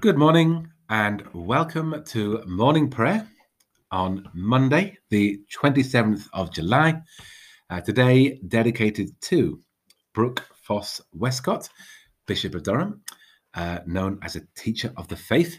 Good 0.00 0.16
morning 0.16 0.70
and 0.90 1.24
welcome 1.34 2.04
to 2.06 2.44
morning 2.46 2.88
prayer 2.88 3.28
on 3.90 4.28
Monday, 4.32 4.96
the 5.10 5.40
27th 5.52 6.28
of 6.32 6.52
July. 6.52 7.02
Uh, 7.68 7.80
today, 7.80 8.38
dedicated 8.46 9.20
to 9.22 9.58
Brooke 10.14 10.46
Foss 10.62 11.00
Westcott, 11.12 11.68
Bishop 12.26 12.54
of 12.54 12.62
Durham, 12.62 13.00
uh, 13.54 13.80
known 13.86 14.20
as 14.22 14.36
a 14.36 14.42
teacher 14.54 14.92
of 14.96 15.08
the 15.08 15.16
faith. 15.16 15.58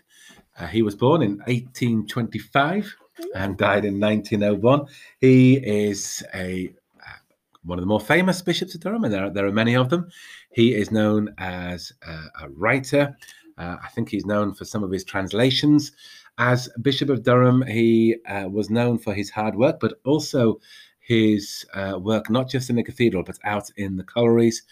Uh, 0.58 0.68
he 0.68 0.84
was 0.84 0.96
born 0.96 1.21
in 1.21 1.40
1825 1.40 2.96
and 3.36 3.58
died 3.58 3.84
in 3.84 4.00
1901. 4.00 4.86
He 5.20 5.58
is 5.58 6.24
a 6.34 6.74
uh, 7.06 7.18
one 7.66 7.78
of 7.78 7.84
the 7.84 7.90
more 7.90 8.00
famous 8.00 8.42
bishops 8.42 8.74
of 8.74 8.80
Durham, 8.80 9.04
and 9.04 9.14
there 9.14 9.26
are, 9.26 9.30
there 9.30 9.48
are 9.48 9.52
many 9.52 9.76
of 9.76 9.90
them. 9.90 10.08
He 10.54 10.74
is 10.74 10.92
known 10.92 11.36
as 11.38 11.92
a, 12.08 12.46
a 12.46 12.50
writer, 12.52 13.18
uh, 13.60 13.76
I 13.84 13.89
think 13.89 14.10
he's 14.10 14.26
known 14.26 14.54
for 14.54 14.66
some 14.66 14.84
of 14.84 14.92
his 14.92 15.04
translations. 15.04 15.92
As 16.38 16.70
Bishop 16.82 17.10
of 17.10 17.24
Durham, 17.24 17.61
he 17.64 18.15
uh, 18.28 18.47
was 18.50 18.70
known 18.70 18.97
for 18.97 19.14
his 19.14 19.29
hard 19.29 19.56
work, 19.56 19.79
but 19.82 20.00
also 20.06 20.61
his 21.00 21.65
uh, 21.74 22.00
work 22.00 22.29
not 22.29 22.50
just 22.50 22.70
in 22.70 22.78
the 22.78 22.84
cathedral, 22.84 23.24
but 23.24 23.37
out 23.43 23.70
in 23.75 23.98
the 23.98 24.04
collieries, 24.04 24.64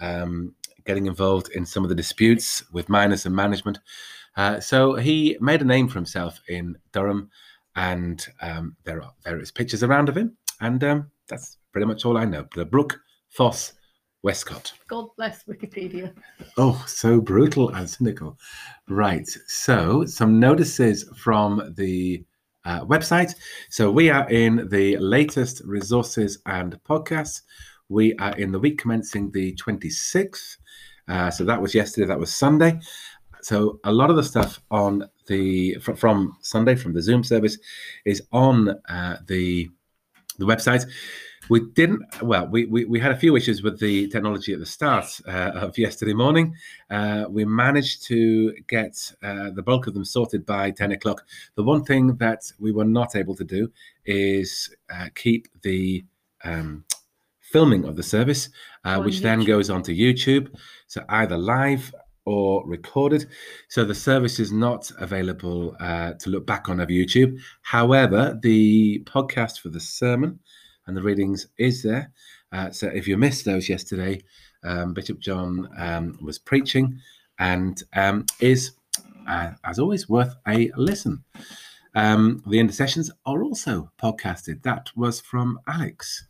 um, 0.00 0.54
getting 0.86 1.06
involved 1.06 1.50
in 1.50 1.66
some 1.66 1.82
of 1.82 1.90
the 1.90 1.94
disputes 1.94 2.64
with 2.72 2.88
miners 2.88 3.26
and 3.26 3.36
management. 3.36 3.78
Uh, 4.36 4.58
so 4.58 4.94
he 4.94 5.36
made 5.40 5.60
a 5.60 5.64
name 5.64 5.88
for 5.88 5.98
himself 5.98 6.40
in 6.48 6.78
Durham, 6.92 7.28
and 7.76 8.26
um, 8.40 8.76
there 8.84 9.02
are 9.02 9.12
various 9.22 9.50
pictures 9.50 9.82
around 9.82 10.08
of 10.08 10.16
him, 10.16 10.36
and 10.60 10.82
um, 10.82 11.10
that's 11.28 11.58
pretty 11.72 11.86
much 11.86 12.06
all 12.06 12.16
I 12.16 12.24
know. 12.24 12.46
The 12.54 12.64
Brooke 12.64 12.98
Foss 13.28 13.74
Westcott. 14.22 14.72
God 14.88 15.08
bless 15.16 15.44
Wikipedia. 15.44 16.12
Oh, 16.56 16.82
so 16.86 17.20
brutal 17.20 17.70
and 17.70 17.88
cynical. 17.88 18.38
Right. 18.88 19.26
So, 19.46 20.04
some 20.04 20.38
notices 20.38 21.08
from 21.16 21.74
the 21.76 22.24
uh, 22.64 22.84
website. 22.84 23.34
So, 23.70 23.90
we 23.90 24.10
are 24.10 24.28
in 24.28 24.68
the 24.70 24.98
latest 24.98 25.62
resources 25.64 26.38
and 26.46 26.78
podcasts. 26.84 27.42
We 27.88 28.14
are 28.16 28.36
in 28.36 28.52
the 28.52 28.58
week 28.58 28.78
commencing 28.78 29.30
the 29.30 29.56
26th. 29.56 30.58
Uh, 31.08 31.30
so, 31.30 31.44
that 31.44 31.60
was 31.62 31.74
yesterday, 31.74 32.06
that 32.06 32.18
was 32.18 32.34
Sunday. 32.34 32.78
So, 33.42 33.80
a 33.84 33.92
lot 33.92 34.10
of 34.10 34.16
the 34.16 34.22
stuff 34.22 34.60
on 34.70 35.08
the 35.28 35.76
from, 35.76 35.96
from 35.96 36.36
Sunday 36.42 36.74
from 36.74 36.92
the 36.92 37.02
Zoom 37.02 37.24
service 37.24 37.56
is 38.04 38.22
on 38.32 38.68
uh, 38.88 39.16
the 39.26 39.70
the 40.38 40.44
website. 40.44 40.84
We 41.50 41.58
didn't, 41.74 42.04
well, 42.22 42.46
we, 42.46 42.66
we, 42.66 42.84
we 42.84 43.00
had 43.00 43.10
a 43.10 43.16
few 43.16 43.34
issues 43.34 43.60
with 43.60 43.80
the 43.80 44.06
technology 44.06 44.52
at 44.52 44.60
the 44.60 44.66
start 44.66 45.06
uh, 45.26 45.50
of 45.54 45.76
yesterday 45.76 46.12
morning. 46.12 46.54
Uh, 46.88 47.24
we 47.28 47.44
managed 47.44 48.04
to 48.04 48.54
get 48.68 49.12
uh, 49.24 49.50
the 49.50 49.60
bulk 49.60 49.88
of 49.88 49.94
them 49.94 50.04
sorted 50.04 50.46
by 50.46 50.70
10 50.70 50.92
o'clock. 50.92 51.26
The 51.56 51.64
one 51.64 51.84
thing 51.84 52.14
that 52.18 52.44
we 52.60 52.70
were 52.70 52.84
not 52.84 53.16
able 53.16 53.34
to 53.34 53.42
do 53.42 53.68
is 54.06 54.72
uh, 54.94 55.06
keep 55.16 55.48
the 55.62 56.04
um, 56.44 56.84
filming 57.40 57.84
of 57.84 57.96
the 57.96 58.04
service, 58.04 58.50
uh, 58.84 59.02
which 59.02 59.16
YouTube. 59.16 59.22
then 59.22 59.44
goes 59.44 59.70
onto 59.70 59.92
YouTube. 59.92 60.54
So 60.86 61.04
either 61.08 61.36
live 61.36 61.92
or 62.26 62.64
recorded. 62.64 63.26
So 63.66 63.84
the 63.84 63.92
service 63.92 64.38
is 64.38 64.52
not 64.52 64.88
available 65.00 65.74
uh, 65.80 66.12
to 66.12 66.30
look 66.30 66.46
back 66.46 66.68
on 66.68 66.78
of 66.78 66.90
YouTube. 66.90 67.40
However, 67.62 68.38
the 68.40 69.02
podcast 69.04 69.58
for 69.58 69.70
the 69.70 69.80
sermon 69.80 70.38
and 70.90 70.96
the 70.96 71.02
readings 71.02 71.46
is 71.56 71.84
there. 71.84 72.10
Uh, 72.50 72.68
so 72.72 72.88
if 72.88 73.06
you 73.06 73.16
missed 73.16 73.44
those 73.44 73.68
yesterday, 73.68 74.20
um, 74.64 74.92
Bishop 74.92 75.20
John 75.20 75.68
um, 75.78 76.18
was 76.20 76.36
preaching 76.36 76.98
and 77.38 77.80
um, 77.94 78.26
is, 78.40 78.72
uh, 79.28 79.52
as 79.64 79.78
always, 79.78 80.08
worth 80.08 80.34
a 80.48 80.72
listen. 80.76 81.22
Um, 81.94 82.42
the 82.44 82.58
intercessions 82.58 83.08
are 83.24 83.44
also 83.44 83.92
podcasted. 84.02 84.64
That 84.64 84.90
was 84.96 85.20
from 85.20 85.60
Alex. 85.68 86.26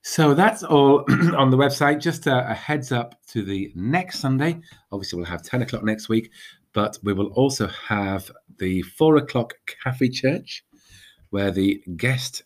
So 0.00 0.32
that's 0.32 0.62
all 0.62 1.04
on 1.36 1.50
the 1.50 1.58
website. 1.58 2.00
Just 2.00 2.26
a, 2.26 2.50
a, 2.50 2.54
heads 2.54 2.92
up 2.92 3.14
to 3.26 3.42
the 3.42 3.72
next 3.74 4.20
Sunday. 4.20 4.58
Obviously, 4.90 5.18
we'll 5.18 5.26
have 5.26 5.42
10 5.42 5.60
o'clock 5.60 5.84
next 5.84 6.08
week, 6.08 6.30
but 6.72 6.96
we 7.02 7.12
will 7.12 7.28
also 7.34 7.66
have 7.66 8.30
the 8.56 8.80
four 8.80 9.16
o'clock 9.16 9.52
Cafe 9.84 10.08
Church, 10.08 10.64
where 11.28 11.50
the 11.50 11.82
guest 11.94 12.42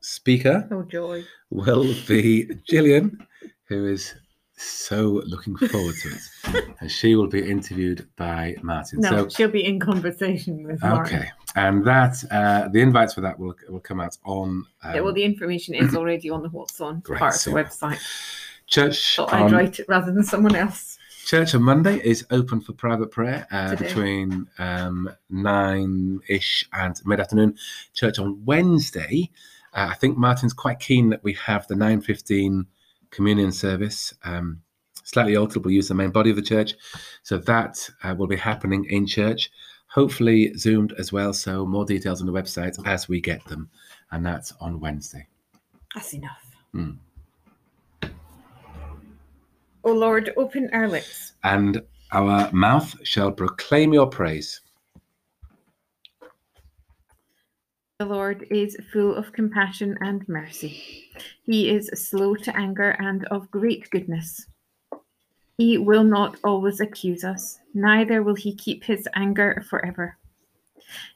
speaker 0.00 0.66
oh, 0.70 0.82
joy. 0.82 1.24
will 1.50 1.94
be 2.06 2.48
Gillian, 2.66 3.26
who 3.64 3.86
is 3.86 4.14
so 4.60 5.22
looking 5.26 5.56
forward 5.56 5.94
to 6.02 6.08
it. 6.08 6.64
and 6.80 6.90
she 6.90 7.14
will 7.14 7.28
be 7.28 7.48
interviewed 7.48 8.06
by 8.16 8.56
Martin. 8.62 9.00
No, 9.00 9.10
so, 9.10 9.28
she'll 9.28 9.50
be 9.50 9.64
in 9.64 9.78
conversation 9.78 10.64
with 10.64 10.82
Martin. 10.82 11.18
Okay. 11.20 11.30
And 11.54 11.84
that 11.84 12.22
uh, 12.30 12.68
the 12.68 12.80
invites 12.80 13.14
for 13.14 13.20
that 13.22 13.38
will 13.38 13.54
will 13.68 13.80
come 13.80 14.00
out 14.00 14.16
on. 14.24 14.64
Um, 14.82 14.94
yeah, 14.94 15.00
well, 15.00 15.12
the 15.12 15.24
information 15.24 15.74
is 15.74 15.94
already 15.94 16.30
on 16.30 16.42
the 16.42 16.48
What's 16.48 16.80
On 16.80 17.00
great, 17.04 17.18
part 17.18 17.34
of 17.34 17.44
the 17.44 17.50
website. 17.50 18.00
Church. 18.66 19.16
Thought 19.16 19.32
I'd 19.32 19.52
write 19.52 19.78
it 19.78 19.86
rather 19.88 20.12
than 20.12 20.24
someone 20.24 20.54
else. 20.54 20.98
Church 21.24 21.54
on 21.54 21.62
Monday 21.62 22.00
is 22.04 22.24
open 22.30 22.60
for 22.60 22.72
private 22.72 23.10
prayer 23.10 23.46
uh, 23.50 23.76
between 23.76 24.46
um, 24.58 25.10
nine 25.28 26.20
ish 26.28 26.66
and 26.72 27.00
mid 27.04 27.20
afternoon. 27.20 27.56
Church 27.94 28.18
on 28.18 28.42
Wednesday 28.44 29.30
uh, 29.78 29.86
I 29.90 29.94
think 29.94 30.18
Martin's 30.18 30.52
quite 30.52 30.80
keen 30.80 31.10
that 31.10 31.22
we 31.22 31.34
have 31.34 31.68
the 31.68 31.76
9.15 31.76 32.66
communion 33.10 33.52
service. 33.52 34.12
Um, 34.24 34.60
slightly 35.04 35.36
altered, 35.36 35.64
we'll 35.64 35.72
use 35.74 35.86
the 35.86 35.94
main 35.94 36.10
body 36.10 36.30
of 36.30 36.36
the 36.36 36.42
church. 36.42 36.74
So 37.22 37.38
that 37.38 37.88
uh, 38.02 38.12
will 38.18 38.26
be 38.26 38.36
happening 38.36 38.86
in 38.86 39.06
church, 39.06 39.52
hopefully 39.86 40.52
zoomed 40.54 40.94
as 40.98 41.12
well. 41.12 41.32
So 41.32 41.64
more 41.64 41.84
details 41.84 42.20
on 42.20 42.26
the 42.26 42.32
website 42.32 42.76
as 42.86 43.08
we 43.08 43.20
get 43.20 43.44
them. 43.44 43.70
And 44.10 44.26
that's 44.26 44.52
on 44.60 44.80
Wednesday. 44.80 45.28
That's 45.94 46.12
enough. 46.12 46.56
Mm. 46.74 46.98
O 49.84 49.92
Lord, 49.92 50.32
open 50.36 50.70
our 50.72 50.88
lips. 50.88 51.34
And 51.44 51.82
our 52.10 52.50
mouth 52.50 52.96
shall 53.04 53.30
proclaim 53.30 53.92
your 53.92 54.08
praise. 54.08 54.60
The 57.98 58.06
Lord 58.06 58.46
is 58.48 58.76
full 58.92 59.16
of 59.16 59.32
compassion 59.32 59.98
and 60.00 60.28
mercy. 60.28 61.10
He 61.42 61.68
is 61.68 61.90
slow 61.96 62.36
to 62.36 62.56
anger 62.56 62.90
and 62.90 63.24
of 63.24 63.50
great 63.50 63.90
goodness. 63.90 64.46
He 65.56 65.78
will 65.78 66.04
not 66.04 66.36
always 66.44 66.78
accuse 66.78 67.24
us, 67.24 67.58
neither 67.74 68.22
will 68.22 68.36
he 68.36 68.54
keep 68.54 68.84
his 68.84 69.08
anger 69.16 69.64
forever. 69.68 70.16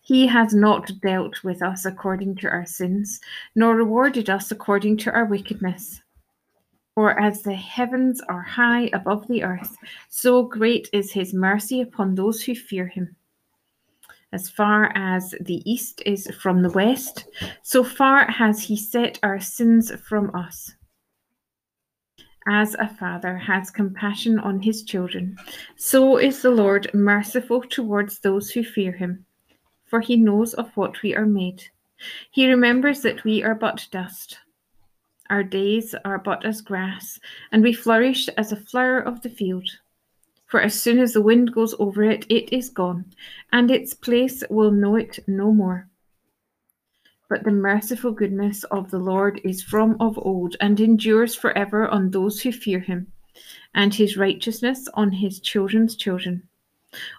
He 0.03 0.26
has 0.26 0.54
not 0.54 0.91
dealt 1.00 1.44
with 1.44 1.62
us 1.62 1.84
according 1.84 2.34
to 2.38 2.48
our 2.48 2.66
sins, 2.66 3.21
nor 3.54 3.76
rewarded 3.76 4.28
us 4.28 4.50
according 4.50 4.97
to 4.98 5.12
our 5.12 5.25
wickedness. 5.25 6.03
For 6.97 7.16
as 7.16 7.42
the 7.42 7.54
heavens 7.54 8.21
are 8.22 8.42
high 8.42 8.91
above 8.92 9.28
the 9.28 9.44
earth, 9.44 9.76
so 10.09 10.42
great 10.42 10.88
is 10.92 11.12
his 11.12 11.32
mercy 11.32 11.81
upon 11.81 12.16
those 12.16 12.42
who 12.42 12.56
fear 12.56 12.88
him. 12.88 13.15
As 14.32 14.48
far 14.48 14.91
as 14.94 15.34
the 15.41 15.62
east 15.70 16.03
is 16.06 16.26
from 16.41 16.62
the 16.62 16.70
west, 16.70 17.26
so 17.62 17.84
far 17.84 18.31
has 18.31 18.62
he 18.62 18.76
set 18.76 19.19
our 19.22 19.38
sins 19.38 19.93
from 20.09 20.34
us. 20.34 20.75
As 22.48 22.75
a 22.75 22.88
father 22.88 23.37
has 23.37 23.71
compassion 23.71 24.38
on 24.38 24.62
his 24.62 24.82
children, 24.82 25.37
so 25.76 26.16
is 26.16 26.42
the 26.42 26.50
Lord 26.50 26.91
merciful 26.94 27.60
towards 27.60 28.19
those 28.19 28.50
who 28.50 28.65
fear 28.65 28.92
him, 28.92 29.26
for 29.84 30.00
he 30.00 30.16
knows 30.16 30.54
of 30.54 30.75
what 30.76 31.03
we 31.03 31.15
are 31.15 31.26
made. 31.26 31.62
He 32.31 32.48
remembers 32.48 33.03
that 33.03 33.22
we 33.25 33.44
are 33.44 33.54
but 33.54 33.87
dust. 33.92 34.38
Our 35.31 35.44
days 35.44 35.94
are 36.04 36.19
but 36.19 36.44
as 36.44 36.62
grass, 36.62 37.21
and 37.53 37.62
we 37.62 37.72
flourish 37.72 38.28
as 38.31 38.50
a 38.50 38.56
flower 38.56 38.98
of 38.98 39.22
the 39.22 39.31
field. 39.31 39.69
For 40.52 40.60
as 40.60 40.78
soon 40.78 40.98
as 40.98 41.14
the 41.14 41.22
wind 41.22 41.54
goes 41.54 41.74
over 41.78 42.02
it, 42.02 42.26
it 42.28 42.53
is 42.53 42.68
gone, 42.68 43.06
and 43.54 43.71
its 43.71 43.94
place 43.94 44.44
will 44.50 44.71
know 44.71 44.97
it 44.97 45.18
no 45.27 45.50
more. 45.50 45.88
But 47.30 47.44
the 47.44 47.50
merciful 47.50 48.12
goodness 48.12 48.62
of 48.65 48.91
the 48.91 48.98
Lord 48.98 49.41
is 49.44 49.62
from 49.62 49.97
of 49.98 50.18
old, 50.18 50.56
and 50.60 50.78
endures 50.78 51.34
forever 51.34 51.88
on 51.88 52.10
those 52.10 52.42
who 52.42 52.53
fear 52.53 52.80
him, 52.80 53.10
and 53.74 53.94
his 53.94 54.18
righteousness 54.18 54.91
on 54.92 55.10
his 55.10 55.41
children's 55.41 55.97
children, 55.97 56.47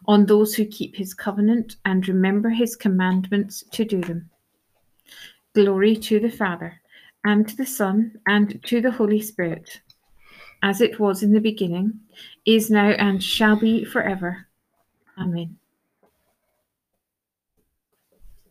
on 0.06 0.28
those 0.28 0.54
who 0.54 0.66
keep 0.66 0.96
his 0.96 1.16
covenant 1.16 1.78
and 1.86 2.08
remember 2.08 2.52
his 2.52 2.76
commandments 2.76 3.64
to 3.72 3.84
do 3.84 4.00
them. 4.02 4.30
Glory 5.56 5.96
to 5.96 6.20
the 6.20 6.30
Father, 6.30 6.80
and 7.24 7.48
to 7.48 7.58
the 7.58 7.66
Son, 7.66 8.12
and 8.28 8.64
to 8.66 8.80
the 8.80 8.92
Holy 8.92 9.22
Spirit 9.22 9.82
as 10.64 10.82
it 10.82 11.00
was 11.00 11.22
in 11.22 11.32
the 11.32 11.40
beginning, 11.40 12.00
is 12.46 12.72
now, 12.72 12.90
and 12.90 13.22
shall 13.22 13.56
be 13.56 13.86
forever. 13.86 14.48
Amen. 15.20 15.58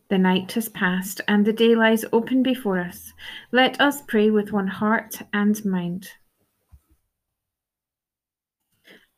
The 0.09 0.17
night 0.17 0.53
has 0.53 0.69
passed, 0.69 1.19
and 1.27 1.45
the 1.45 1.51
day 1.51 1.75
lies 1.75 2.05
open 2.13 2.43
before 2.43 2.79
us. 2.79 3.11
Let 3.51 3.81
us 3.81 4.01
pray 4.03 4.29
with 4.29 4.53
one 4.53 4.67
heart 4.67 5.21
and 5.33 5.63
mind. 5.65 6.07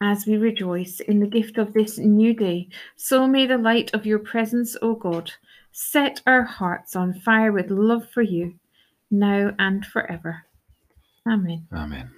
as 0.01 0.25
we 0.25 0.36
rejoice 0.38 1.00
in 1.00 1.19
the 1.19 1.27
gift 1.27 1.57
of 1.57 1.74
this 1.74 1.97
new 1.97 2.33
day, 2.33 2.68
so 2.95 3.27
may 3.27 3.45
the 3.45 3.57
light 3.57 3.94
of 3.94 4.06
your 4.06 4.19
presence, 4.19 4.75
O 4.81 4.94
God, 4.94 5.31
set 5.71 6.21
our 6.27 6.44
hearts 6.44 6.95
on 6.95 7.13
fire 7.13 7.51
with 7.51 7.71
love 7.71 8.09
for 8.12 8.21
you, 8.21 8.56
now 9.09 9.51
and 9.57 9.86
forever. 9.86 10.44
Amen. 11.27 11.68
Amen. 11.74 12.12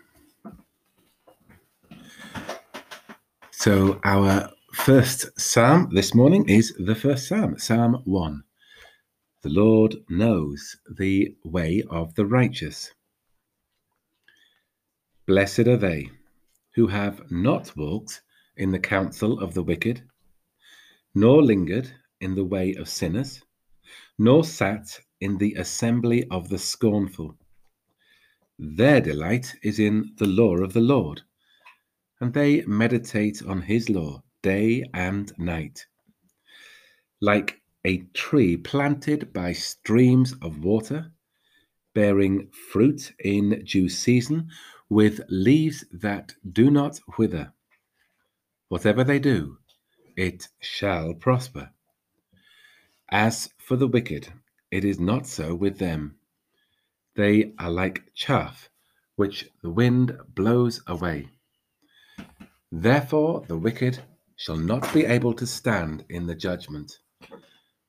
So, 3.59 3.99
our 4.03 4.51
first 4.71 5.31
psalm 5.39 5.89
this 5.91 6.13
morning 6.13 6.47
is 6.47 6.75
the 6.77 6.93
first 6.93 7.27
psalm, 7.27 7.57
Psalm 7.57 8.03
1. 8.05 8.43
The 9.41 9.49
Lord 9.49 9.95
knows 10.09 10.77
the 10.95 11.35
way 11.43 11.83
of 11.89 12.13
the 12.13 12.27
righteous. 12.27 12.93
Blessed 15.25 15.65
are 15.67 15.75
they 15.75 16.11
who 16.75 16.85
have 16.85 17.31
not 17.31 17.75
walked 17.75 18.21
in 18.57 18.69
the 18.69 18.79
counsel 18.79 19.39
of 19.39 19.55
the 19.55 19.63
wicked, 19.63 20.03
nor 21.15 21.41
lingered 21.41 21.91
in 22.21 22.35
the 22.35 22.45
way 22.45 22.75
of 22.75 22.87
sinners, 22.87 23.43
nor 24.19 24.43
sat 24.43 24.99
in 25.19 25.35
the 25.39 25.55
assembly 25.55 26.27
of 26.29 26.47
the 26.49 26.59
scornful. 26.59 27.35
Their 28.59 29.01
delight 29.01 29.55
is 29.63 29.79
in 29.79 30.13
the 30.17 30.27
law 30.27 30.57
of 30.57 30.73
the 30.73 30.81
Lord, 30.81 31.23
and 32.19 32.33
they 32.33 32.63
meditate 32.65 33.41
on 33.43 33.61
his 33.61 33.89
law 33.89 34.21
day 34.41 34.83
and 34.93 35.31
night. 35.37 35.85
Like 37.21 37.61
a 37.85 37.99
tree 38.13 38.57
planted 38.57 39.33
by 39.33 39.53
streams 39.53 40.33
of 40.41 40.63
water, 40.63 41.11
bearing 41.93 42.49
fruit 42.71 43.13
in 43.23 43.63
due 43.65 43.89
season, 43.89 44.49
with 44.89 45.21
leaves 45.29 45.85
that 45.91 46.33
do 46.51 46.69
not 46.69 46.99
wither. 47.17 47.53
Whatever 48.69 49.03
they 49.03 49.19
do, 49.19 49.57
it 50.15 50.47
shall 50.59 51.13
prosper. 51.13 51.71
As 53.09 53.49
for 53.57 53.77
the 53.77 53.87
wicked, 53.87 54.27
it 54.71 54.83
is 54.83 54.99
not 54.99 55.25
so 55.27 55.55
with 55.55 55.77
them. 55.77 56.17
They 57.15 57.53
are 57.57 57.71
like 57.71 58.11
chaff 58.13 58.69
which 59.15 59.49
the 59.63 59.69
wind 59.69 60.17
blows 60.35 60.81
away. 60.87 61.27
Therefore, 62.71 63.45
the 63.47 63.57
wicked 63.57 64.03
shall 64.35 64.57
not 64.57 64.93
be 64.93 65.05
able 65.05 65.33
to 65.33 65.47
stand 65.47 66.05
in 66.09 66.27
the 66.27 66.35
judgment, 66.35 66.99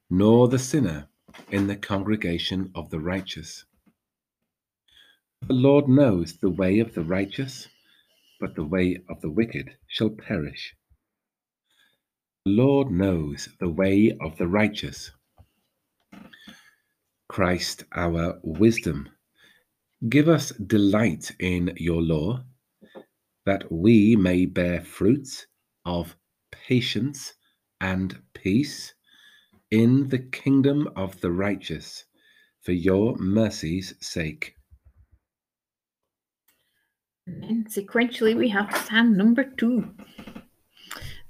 nor 0.09 0.49
the 0.49 0.59
sinner 0.59 1.09
in 1.51 1.67
the 1.67 1.77
congregation 1.77 2.71
of 2.75 2.91
the 2.91 3.01
righteous. 3.01 3.65
The 5.47 5.55
Lord 5.55 5.89
knows 5.89 6.37
the 6.39 6.51
way 6.51 6.79
of 6.79 6.95
the 6.95 7.03
righteous, 7.03 7.69
but 8.41 8.55
the 8.55 8.65
way 8.65 8.99
of 9.09 9.21
the 9.21 9.31
wicked 9.31 9.77
shall 9.89 10.11
perish. 10.11 10.75
The 12.45 12.53
Lord 12.53 12.91
knows 12.91 13.49
the 13.61 13.69
way 13.69 14.17
of 14.21 14.39
the 14.39 14.47
righteous. 14.47 15.11
Christ, 17.29 17.85
our 17.93 18.39
wisdom, 18.43 19.09
give 20.09 20.29
us 20.29 20.51
delight 20.51 21.33
in 21.39 21.75
your 21.77 22.01
law, 22.01 22.45
that 23.49 23.73
we 23.73 24.15
may 24.15 24.45
bear 24.45 24.79
fruits 24.83 25.47
of 25.87 26.15
patience 26.51 27.33
and 27.81 28.21
peace 28.35 28.93
in 29.71 30.07
the 30.11 30.19
kingdom 30.19 30.87
of 30.97 31.19
the 31.23 31.31
righteous, 31.31 32.05
for 32.61 32.73
your 32.73 33.17
mercy's 33.17 33.95
sake. 34.01 34.55
And 37.27 37.67
sequentially, 37.71 38.37
we 38.37 38.51
have 38.51 38.85
Psalm 38.87 39.17
number 39.17 39.45
two. 39.45 39.95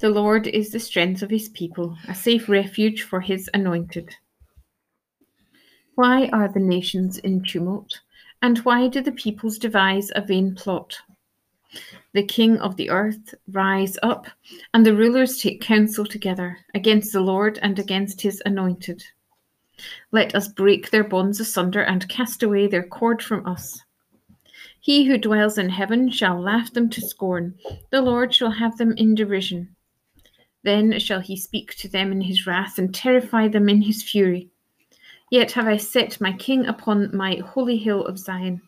The 0.00 0.10
Lord 0.10 0.48
is 0.48 0.72
the 0.72 0.80
strength 0.80 1.22
of 1.22 1.30
his 1.30 1.48
people, 1.50 1.96
a 2.08 2.16
safe 2.16 2.48
refuge 2.48 3.02
for 3.04 3.20
his 3.20 3.48
anointed. 3.54 4.16
Why 5.94 6.26
are 6.32 6.48
the 6.48 6.58
nations 6.58 7.18
in 7.18 7.44
tumult? 7.44 8.00
And 8.42 8.58
why 8.58 8.88
do 8.88 9.00
the 9.02 9.12
peoples 9.12 9.56
devise 9.56 10.10
a 10.16 10.20
vain 10.20 10.56
plot? 10.56 10.96
The 12.14 12.22
king 12.22 12.56
of 12.58 12.76
the 12.76 12.90
earth 12.90 13.34
rise 13.48 13.98
up, 14.02 14.26
and 14.72 14.84
the 14.84 14.94
rulers 14.94 15.40
take 15.40 15.60
counsel 15.60 16.06
together 16.06 16.58
against 16.74 17.12
the 17.12 17.20
Lord 17.20 17.58
and 17.60 17.78
against 17.78 18.22
his 18.22 18.42
anointed. 18.46 19.04
Let 20.10 20.34
us 20.34 20.48
break 20.48 20.90
their 20.90 21.04
bonds 21.04 21.38
asunder 21.38 21.82
and 21.82 22.08
cast 22.08 22.42
away 22.42 22.66
their 22.66 22.82
cord 22.82 23.22
from 23.22 23.46
us. 23.46 23.82
He 24.80 25.04
who 25.04 25.18
dwells 25.18 25.58
in 25.58 25.68
heaven 25.68 26.10
shall 26.10 26.40
laugh 26.40 26.72
them 26.72 26.88
to 26.90 27.00
scorn. 27.00 27.58
The 27.90 28.00
Lord 28.00 28.34
shall 28.34 28.50
have 28.50 28.78
them 28.78 28.94
in 28.96 29.14
derision. 29.14 29.76
Then 30.62 30.98
shall 30.98 31.20
he 31.20 31.36
speak 31.36 31.74
to 31.76 31.88
them 31.88 32.10
in 32.10 32.22
his 32.22 32.46
wrath 32.46 32.78
and 32.78 32.94
terrify 32.94 33.48
them 33.48 33.68
in 33.68 33.82
his 33.82 34.02
fury. 34.02 34.48
Yet 35.30 35.52
have 35.52 35.66
I 35.66 35.76
set 35.76 36.20
my 36.20 36.32
king 36.32 36.66
upon 36.66 37.14
my 37.14 37.36
holy 37.36 37.76
hill 37.76 38.04
of 38.06 38.18
Zion. 38.18 38.62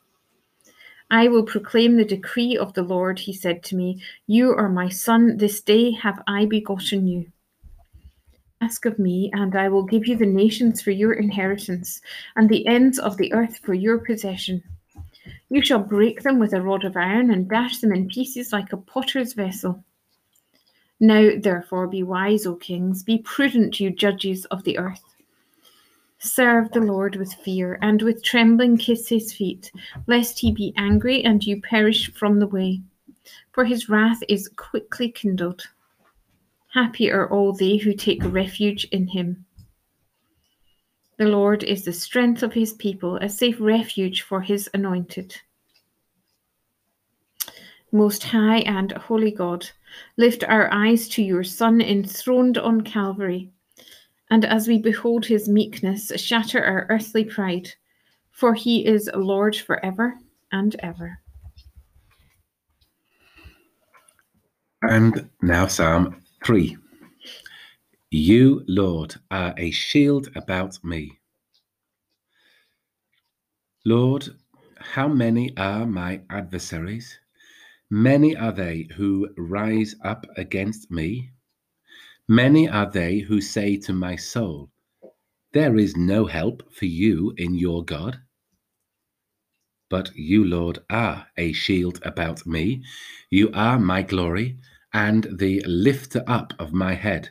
I 1.10 1.26
will 1.26 1.42
proclaim 1.42 1.96
the 1.96 2.04
decree 2.04 2.56
of 2.56 2.72
the 2.74 2.84
Lord. 2.84 3.18
He 3.18 3.32
said 3.32 3.64
to 3.64 3.76
me, 3.76 4.00
You 4.26 4.54
are 4.54 4.68
my 4.68 4.88
son. 4.88 5.38
This 5.38 5.60
day 5.60 5.90
have 5.92 6.22
I 6.28 6.46
begotten 6.46 7.08
you. 7.08 7.26
Ask 8.60 8.84
of 8.84 8.98
me, 8.98 9.30
and 9.32 9.56
I 9.56 9.68
will 9.68 9.82
give 9.82 10.06
you 10.06 10.16
the 10.16 10.26
nations 10.26 10.80
for 10.80 10.90
your 10.90 11.14
inheritance, 11.14 12.00
and 12.36 12.48
the 12.48 12.66
ends 12.66 12.98
of 12.98 13.16
the 13.16 13.32
earth 13.32 13.58
for 13.58 13.74
your 13.74 13.98
possession. 13.98 14.62
You 15.48 15.62
shall 15.62 15.80
break 15.80 16.22
them 16.22 16.38
with 16.38 16.52
a 16.52 16.62
rod 16.62 16.84
of 16.84 16.96
iron 16.96 17.30
and 17.30 17.48
dash 17.48 17.78
them 17.78 17.92
in 17.92 18.08
pieces 18.08 18.52
like 18.52 18.72
a 18.72 18.76
potter's 18.76 19.32
vessel. 19.32 19.82
Now, 21.00 21.30
therefore, 21.40 21.88
be 21.88 22.02
wise, 22.02 22.46
O 22.46 22.54
kings, 22.54 23.02
be 23.02 23.18
prudent, 23.18 23.80
you 23.80 23.90
judges 23.90 24.44
of 24.46 24.62
the 24.64 24.78
earth. 24.78 25.02
Serve 26.22 26.70
the 26.72 26.80
Lord 26.80 27.16
with 27.16 27.32
fear, 27.32 27.78
and 27.80 28.02
with 28.02 28.22
trembling 28.22 28.76
kiss 28.76 29.08
his 29.08 29.32
feet, 29.32 29.72
lest 30.06 30.38
he 30.38 30.52
be 30.52 30.74
angry 30.76 31.24
and 31.24 31.42
you 31.42 31.62
perish 31.62 32.12
from 32.12 32.38
the 32.38 32.46
way. 32.46 32.82
For 33.52 33.64
his 33.64 33.88
wrath 33.88 34.22
is 34.28 34.48
quickly 34.48 35.10
kindled. 35.10 35.62
Happy 36.74 37.10
are 37.10 37.28
all 37.28 37.54
they 37.54 37.78
who 37.78 37.94
take 37.94 38.22
refuge 38.22 38.84
in 38.92 39.08
him. 39.08 39.46
The 41.16 41.24
Lord 41.24 41.64
is 41.64 41.86
the 41.86 41.92
strength 41.92 42.42
of 42.42 42.52
his 42.52 42.74
people, 42.74 43.16
a 43.16 43.28
safe 43.30 43.56
refuge 43.58 44.20
for 44.20 44.42
his 44.42 44.68
anointed. 44.74 45.34
Most 47.92 48.24
high 48.24 48.58
and 48.60 48.92
holy 48.92 49.30
God, 49.30 49.68
lift 50.18 50.44
our 50.44 50.72
eyes 50.72 51.08
to 51.08 51.22
your 51.22 51.44
Son 51.44 51.80
enthroned 51.80 52.58
on 52.58 52.82
Calvary, 52.82 53.50
and 54.30 54.44
as 54.44 54.68
we 54.68 54.78
behold 54.78 55.26
his 55.26 55.48
meekness, 55.48 56.12
shatter 56.16 56.64
our 56.64 56.86
earthly 56.88 57.24
pride, 57.24 57.68
for 58.30 58.54
he 58.54 58.86
is 58.86 59.10
Lord 59.14 59.56
forever 59.56 60.14
and 60.52 60.76
ever. 60.80 61.18
And 64.82 65.28
now, 65.42 65.66
Psalm 65.66 66.22
3. 66.44 66.76
You, 68.10 68.64
Lord, 68.66 69.16
are 69.30 69.54
a 69.58 69.70
shield 69.70 70.28
about 70.34 70.82
me. 70.82 71.18
Lord, 73.84 74.28
how 74.78 75.08
many 75.08 75.56
are 75.56 75.86
my 75.86 76.22
adversaries? 76.30 77.18
Many 77.90 78.36
are 78.36 78.52
they 78.52 78.88
who 78.96 79.28
rise 79.36 79.94
up 80.04 80.26
against 80.36 80.90
me. 80.90 81.30
Many 82.30 82.68
are 82.68 82.88
they 82.88 83.18
who 83.18 83.40
say 83.40 83.76
to 83.78 83.92
my 83.92 84.14
soul, 84.14 84.70
There 85.52 85.76
is 85.76 85.96
no 85.96 86.26
help 86.26 86.72
for 86.72 86.84
you 86.84 87.34
in 87.36 87.56
your 87.56 87.84
God. 87.84 88.20
But 89.88 90.14
you, 90.14 90.44
Lord, 90.44 90.78
are 90.88 91.26
a 91.36 91.52
shield 91.52 91.98
about 92.04 92.46
me. 92.46 92.84
You 93.30 93.50
are 93.52 93.80
my 93.80 94.02
glory 94.02 94.60
and 94.94 95.26
the 95.40 95.60
lifter 95.66 96.22
up 96.28 96.54
of 96.60 96.72
my 96.72 96.94
head. 96.94 97.30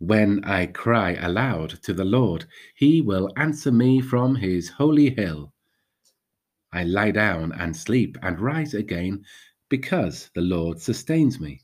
When 0.00 0.44
I 0.44 0.66
cry 0.66 1.12
aloud 1.12 1.80
to 1.84 1.94
the 1.94 2.04
Lord, 2.04 2.46
he 2.74 3.00
will 3.00 3.30
answer 3.36 3.70
me 3.70 4.00
from 4.00 4.34
his 4.34 4.68
holy 4.68 5.10
hill. 5.10 5.52
I 6.72 6.82
lie 6.82 7.12
down 7.12 7.52
and 7.52 7.76
sleep 7.76 8.18
and 8.20 8.40
rise 8.40 8.74
again 8.74 9.24
because 9.68 10.32
the 10.34 10.42
Lord 10.42 10.80
sustains 10.80 11.38
me. 11.38 11.63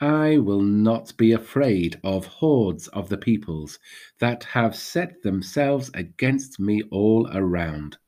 I 0.00 0.38
will 0.38 0.62
not 0.62 1.16
be 1.16 1.32
afraid 1.32 2.00
of 2.04 2.26
hordes 2.26 2.88
of 2.88 3.08
the 3.08 3.18
peoples 3.18 3.78
that 4.20 4.44
have 4.44 4.76
set 4.76 5.22
themselves 5.22 5.90
against 5.94 6.60
me 6.60 6.82
all 6.90 7.28
around. 7.32 7.98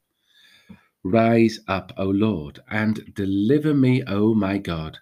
Rise 1.05 1.61
up, 1.69 1.93
O 1.97 2.07
Lord, 2.07 2.61
and 2.69 3.15
deliver 3.15 3.73
me, 3.75 4.03
O 4.05 4.35
my 4.35 4.59
God. 4.59 4.99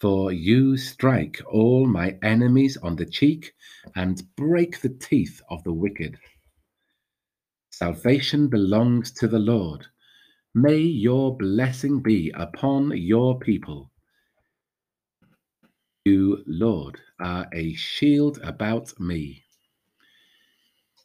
For 0.00 0.32
you 0.32 0.76
strike 0.76 1.40
all 1.50 1.86
my 1.86 2.18
enemies 2.22 2.76
on 2.76 2.96
the 2.96 3.06
cheek 3.06 3.54
and 3.94 4.22
break 4.36 4.80
the 4.80 4.90
teeth 4.90 5.40
of 5.48 5.62
the 5.64 5.72
wicked. 5.72 6.18
Salvation 7.70 8.48
belongs 8.48 9.12
to 9.12 9.28
the 9.28 9.38
Lord. 9.38 9.86
May 10.54 10.78
your 10.78 11.36
blessing 11.36 12.02
be 12.02 12.30
upon 12.34 12.92
your 12.96 13.38
people. 13.38 13.91
You, 16.04 16.42
Lord, 16.48 16.98
are 17.20 17.46
a 17.52 17.74
shield 17.74 18.40
about 18.42 18.98
me. 18.98 19.44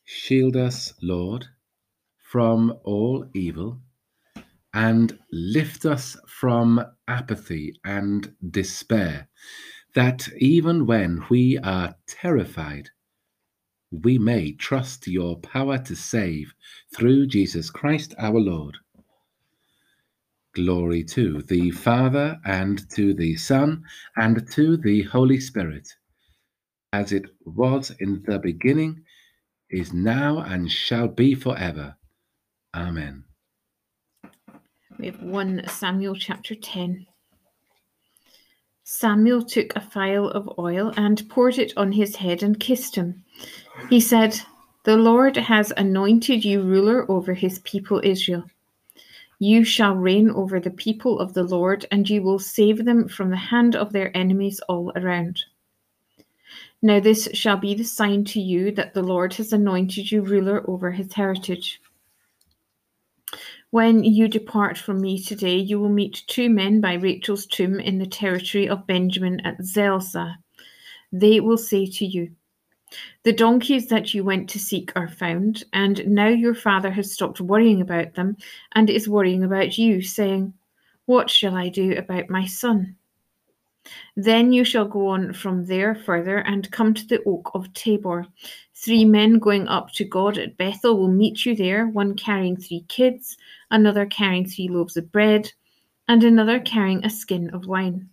Shield 0.05 0.55
us, 0.55 0.93
Lord, 1.03 1.45
from 2.31 2.73
all 2.83 3.29
evil, 3.35 3.79
and 4.73 5.19
lift 5.31 5.85
us 5.85 6.17
from 6.27 6.83
apathy 7.07 7.79
and 7.85 8.33
despair, 8.49 9.27
that 9.93 10.27
even 10.39 10.87
when 10.87 11.23
we 11.29 11.59
are 11.59 11.95
terrified, 12.07 12.89
we 13.91 14.17
may 14.17 14.53
trust 14.53 15.07
your 15.07 15.37
power 15.41 15.77
to 15.77 15.95
save 15.95 16.55
through 16.95 17.27
Jesus 17.27 17.69
Christ 17.69 18.15
our 18.17 18.39
Lord. 18.39 18.77
Glory 20.57 21.03
to 21.03 21.43
the 21.43 21.69
Father, 21.69 22.35
and 22.43 22.89
to 22.89 23.13
the 23.13 23.35
Son, 23.35 23.83
and 24.15 24.49
to 24.53 24.75
the 24.75 25.03
Holy 25.03 25.39
Spirit, 25.39 25.87
as 26.91 27.11
it 27.11 27.25
was 27.45 27.91
in 27.99 28.23
the 28.25 28.39
beginning, 28.39 29.03
is 29.69 29.93
now, 29.93 30.39
and 30.39 30.71
shall 30.71 31.07
be 31.07 31.35
forever. 31.35 31.95
Amen. 32.75 33.23
We 34.97 35.05
have 35.05 35.21
1 35.21 35.67
Samuel 35.67 36.15
chapter 36.15 36.55
10. 36.55 37.05
Samuel 38.83 39.43
took 39.43 39.75
a 39.75 39.81
phial 39.81 40.31
of 40.31 40.49
oil 40.57 40.91
and 40.97 41.29
poured 41.29 41.59
it 41.59 41.71
on 41.77 41.91
his 41.91 42.15
head 42.15 42.41
and 42.41 42.59
kissed 42.59 42.95
him. 42.95 43.23
He 43.91 43.99
said, 43.99 44.41
The 44.85 44.97
Lord 44.97 45.37
has 45.37 45.71
anointed 45.77 46.43
you 46.43 46.63
ruler 46.63 47.05
over 47.11 47.35
his 47.35 47.59
people 47.59 48.01
Israel. 48.03 48.45
You 49.39 49.63
shall 49.63 49.95
reign 49.95 50.31
over 50.31 50.59
the 50.59 50.71
people 50.71 51.19
of 51.19 51.33
the 51.33 51.43
Lord, 51.43 51.85
and 51.91 52.09
you 52.09 52.23
will 52.23 52.39
save 52.39 52.85
them 52.85 53.07
from 53.07 53.29
the 53.29 53.37
hand 53.37 53.75
of 53.75 53.93
their 53.93 54.15
enemies 54.17 54.59
all 54.67 54.91
around. 54.95 55.43
Now, 56.81 56.99
this 56.99 57.29
shall 57.33 57.57
be 57.57 57.75
the 57.75 57.83
sign 57.83 58.23
to 58.25 58.39
you 58.39 58.71
that 58.71 58.93
the 58.93 59.03
Lord 59.03 59.33
has 59.35 59.53
anointed 59.53 60.11
you 60.11 60.21
ruler 60.21 60.67
over 60.69 60.91
his 60.91 61.13
heritage. 61.13 61.81
When 63.71 64.03
you 64.03 64.27
depart 64.27 64.77
from 64.77 65.01
me 65.01 65.21
today, 65.21 65.57
you 65.57 65.79
will 65.79 65.89
meet 65.89 66.23
two 66.27 66.49
men 66.49 66.79
by 66.79 66.93
Rachel's 66.93 67.45
tomb 67.45 67.79
in 67.79 67.97
the 67.97 68.07
territory 68.07 68.69
of 68.69 68.87
Benjamin 68.87 69.39
at 69.41 69.61
Zelzah. 69.63 70.37
They 71.11 71.41
will 71.41 71.57
say 71.57 71.85
to 71.85 72.05
you, 72.05 72.31
the 73.23 73.33
donkeys 73.33 73.87
that 73.87 74.13
you 74.13 74.23
went 74.23 74.49
to 74.49 74.59
seek 74.59 74.91
are 74.95 75.09
found, 75.09 75.63
and 75.73 76.07
now 76.07 76.27
your 76.27 76.55
father 76.55 76.91
has 76.91 77.11
stopped 77.11 77.41
worrying 77.41 77.81
about 77.81 78.13
them 78.13 78.37
and 78.73 78.89
is 78.89 79.09
worrying 79.09 79.43
about 79.43 79.77
you, 79.77 80.01
saying, 80.01 80.53
What 81.05 81.29
shall 81.29 81.55
I 81.55 81.69
do 81.69 81.93
about 81.93 82.29
my 82.29 82.45
son? 82.45 82.95
Then 84.15 84.51
you 84.51 84.63
shall 84.63 84.87
go 84.87 85.07
on 85.07 85.33
from 85.33 85.65
there 85.65 85.95
further 85.95 86.39
and 86.39 86.71
come 86.71 86.93
to 86.93 87.07
the 87.07 87.23
oak 87.23 87.51
of 87.53 87.73
Tabor. 87.73 88.27
Three 88.73 89.05
men 89.05 89.39
going 89.39 89.67
up 89.67 89.91
to 89.93 90.03
God 90.03 90.37
at 90.37 90.57
Bethel 90.57 90.97
will 90.97 91.07
meet 91.07 91.45
you 91.45 91.55
there, 91.55 91.87
one 91.87 92.15
carrying 92.15 92.57
three 92.57 92.85
kids, 92.87 93.37
another 93.71 94.05
carrying 94.05 94.45
three 94.45 94.67
loaves 94.67 94.97
of 94.97 95.11
bread, 95.11 95.51
and 96.07 96.23
another 96.23 96.59
carrying 96.59 97.03
a 97.05 97.09
skin 97.09 97.49
of 97.53 97.65
wine. 97.65 98.09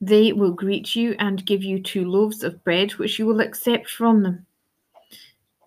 They 0.00 0.32
will 0.32 0.52
greet 0.52 0.96
you 0.96 1.14
and 1.18 1.44
give 1.44 1.62
you 1.62 1.82
two 1.82 2.04
loaves 2.04 2.42
of 2.42 2.62
bread, 2.64 2.92
which 2.92 3.18
you 3.18 3.26
will 3.26 3.40
accept 3.40 3.88
from 3.90 4.22
them. 4.22 4.46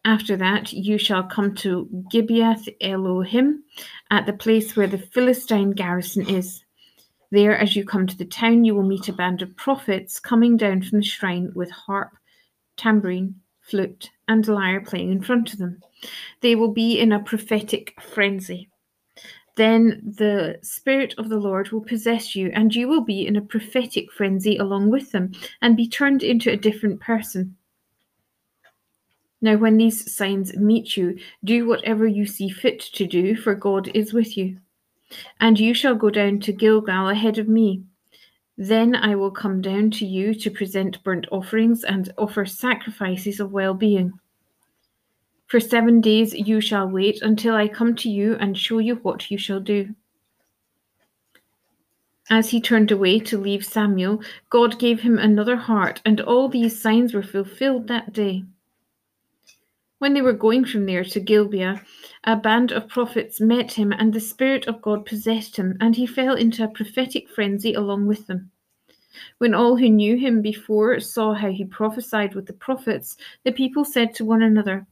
After 0.04 0.36
that, 0.38 0.74
you 0.74 0.98
shall 0.98 1.24
come 1.24 1.54
to 1.56 1.88
Gibeath 2.12 2.68
Elohim, 2.82 3.64
at 4.10 4.26
the 4.26 4.34
place 4.34 4.76
where 4.76 4.88
the 4.88 4.98
Philistine 4.98 5.72
garrison 5.72 6.28
is. 6.28 6.64
There, 7.30 7.56
as 7.56 7.76
you 7.76 7.86
come 7.86 8.08
to 8.08 8.18
the 8.18 8.26
town, 8.26 8.66
you 8.66 8.74
will 8.74 8.84
meet 8.84 9.08
a 9.08 9.14
band 9.14 9.44
of 9.44 9.56
prophets 9.56 10.20
coming 10.20 10.58
down 10.58 10.82
from 10.82 11.00
the 11.00 11.06
shrine 11.06 11.52
with 11.56 11.70
harp, 11.70 12.18
tambourine, 12.78 13.36
flute, 13.62 14.10
and 14.28 14.48
lyre 14.48 14.82
playing 14.82 15.12
in 15.12 15.22
front 15.22 15.54
of 15.54 15.60
them. 15.60 15.80
They 16.42 16.56
will 16.56 16.74
be 16.74 17.00
in 17.00 17.12
a 17.12 17.24
prophetic 17.24 17.94
frenzy. 18.02 18.71
Then 19.62 20.02
the 20.04 20.58
Spirit 20.64 21.14
of 21.20 21.30
the 21.30 21.38
Lord 21.38 21.70
will 21.70 21.82
possess 21.84 22.36
you, 22.36 22.50
and 22.56 22.74
you 22.74 22.88
will 22.88 23.04
be 23.04 23.28
in 23.28 23.36
a 23.36 23.44
prophetic 23.44 24.12
frenzy 24.12 24.58
along 24.58 24.90
with 24.90 25.12
them, 25.12 25.34
and 25.62 25.78
be 25.78 25.88
turned 25.88 26.24
into 26.24 26.52
a 26.52 26.58
different 26.58 27.00
person. 27.00 27.56
Now, 29.40 29.58
when 29.58 29.78
these 29.78 30.12
signs 30.12 30.58
meet 30.58 30.98
you, 30.98 31.20
do 31.44 31.68
whatever 31.68 32.08
you 32.08 32.26
see 32.26 32.50
fit 32.50 32.80
to 32.80 33.06
do, 33.06 33.36
for 33.36 33.54
God 33.54 33.92
is 33.94 34.14
with 34.14 34.36
you. 34.36 34.58
And 35.40 35.60
you 35.60 35.76
shall 35.76 35.94
go 35.94 36.10
down 36.10 36.40
to 36.40 36.54
Gilgal 36.54 37.10
ahead 37.10 37.38
of 37.38 37.48
me. 37.48 37.84
Then 38.58 38.96
I 38.96 39.14
will 39.14 39.30
come 39.30 39.62
down 39.62 39.92
to 39.92 40.08
you 40.08 40.34
to 40.40 40.50
present 40.50 41.04
burnt 41.04 41.28
offerings 41.32 41.84
and 41.84 42.12
offer 42.18 42.48
sacrifices 42.48 43.40
of 43.40 43.52
well 43.52 43.76
being. 43.76 44.12
For 45.52 45.60
seven 45.60 46.00
days 46.00 46.34
you 46.34 46.62
shall 46.62 46.88
wait 46.88 47.22
until 47.22 47.56
I 47.56 47.68
come 47.68 47.94
to 47.98 48.10
you 48.10 48.38
and 48.40 48.58
show 48.58 48.78
you 48.78 48.96
what 48.96 49.30
you 49.30 49.38
shall 49.38 49.60
do. 49.60 49.94
As 52.30 52.52
he 52.52 52.62
turned 52.62 52.90
away 52.90 53.20
to 53.20 53.38
leave 53.38 53.66
Samuel, 53.66 54.24
God 54.50 54.80
gave 54.80 55.02
him 55.02 55.18
another 55.18 55.58
heart, 55.58 56.02
and 56.06 56.22
all 56.22 56.48
these 56.48 56.82
signs 56.82 57.14
were 57.14 57.22
fulfilled 57.22 57.90
that 57.90 58.14
day. 58.14 58.46
When 60.00 60.14
they 60.14 60.22
were 60.22 60.32
going 60.32 60.64
from 60.64 60.86
there 60.86 61.04
to 61.04 61.20
Gibeah, 61.20 61.82
a 62.24 62.38
band 62.38 62.72
of 62.72 62.88
prophets 62.88 63.42
met 63.42 63.74
him, 63.74 63.92
and 63.92 64.14
the 64.14 64.22
Spirit 64.22 64.68
of 64.68 64.82
God 64.82 65.06
possessed 65.06 65.58
him, 65.58 65.76
and 65.82 65.98
he 65.98 66.08
fell 66.08 66.36
into 66.36 66.64
a 66.64 66.70
prophetic 66.70 67.28
frenzy 67.28 67.74
along 67.74 68.08
with 68.08 68.26
them. 68.28 68.52
When 69.40 69.54
all 69.54 69.76
who 69.76 69.90
knew 69.90 70.16
him 70.16 70.42
before 70.42 70.98
saw 71.02 71.34
how 71.34 71.52
he 71.52 71.66
prophesied 71.66 72.36
with 72.36 72.46
the 72.46 72.54
prophets, 72.54 73.18
the 73.44 73.52
people 73.52 73.84
said 73.84 74.16
to 74.16 74.24
one 74.24 74.44
another, 74.44 74.88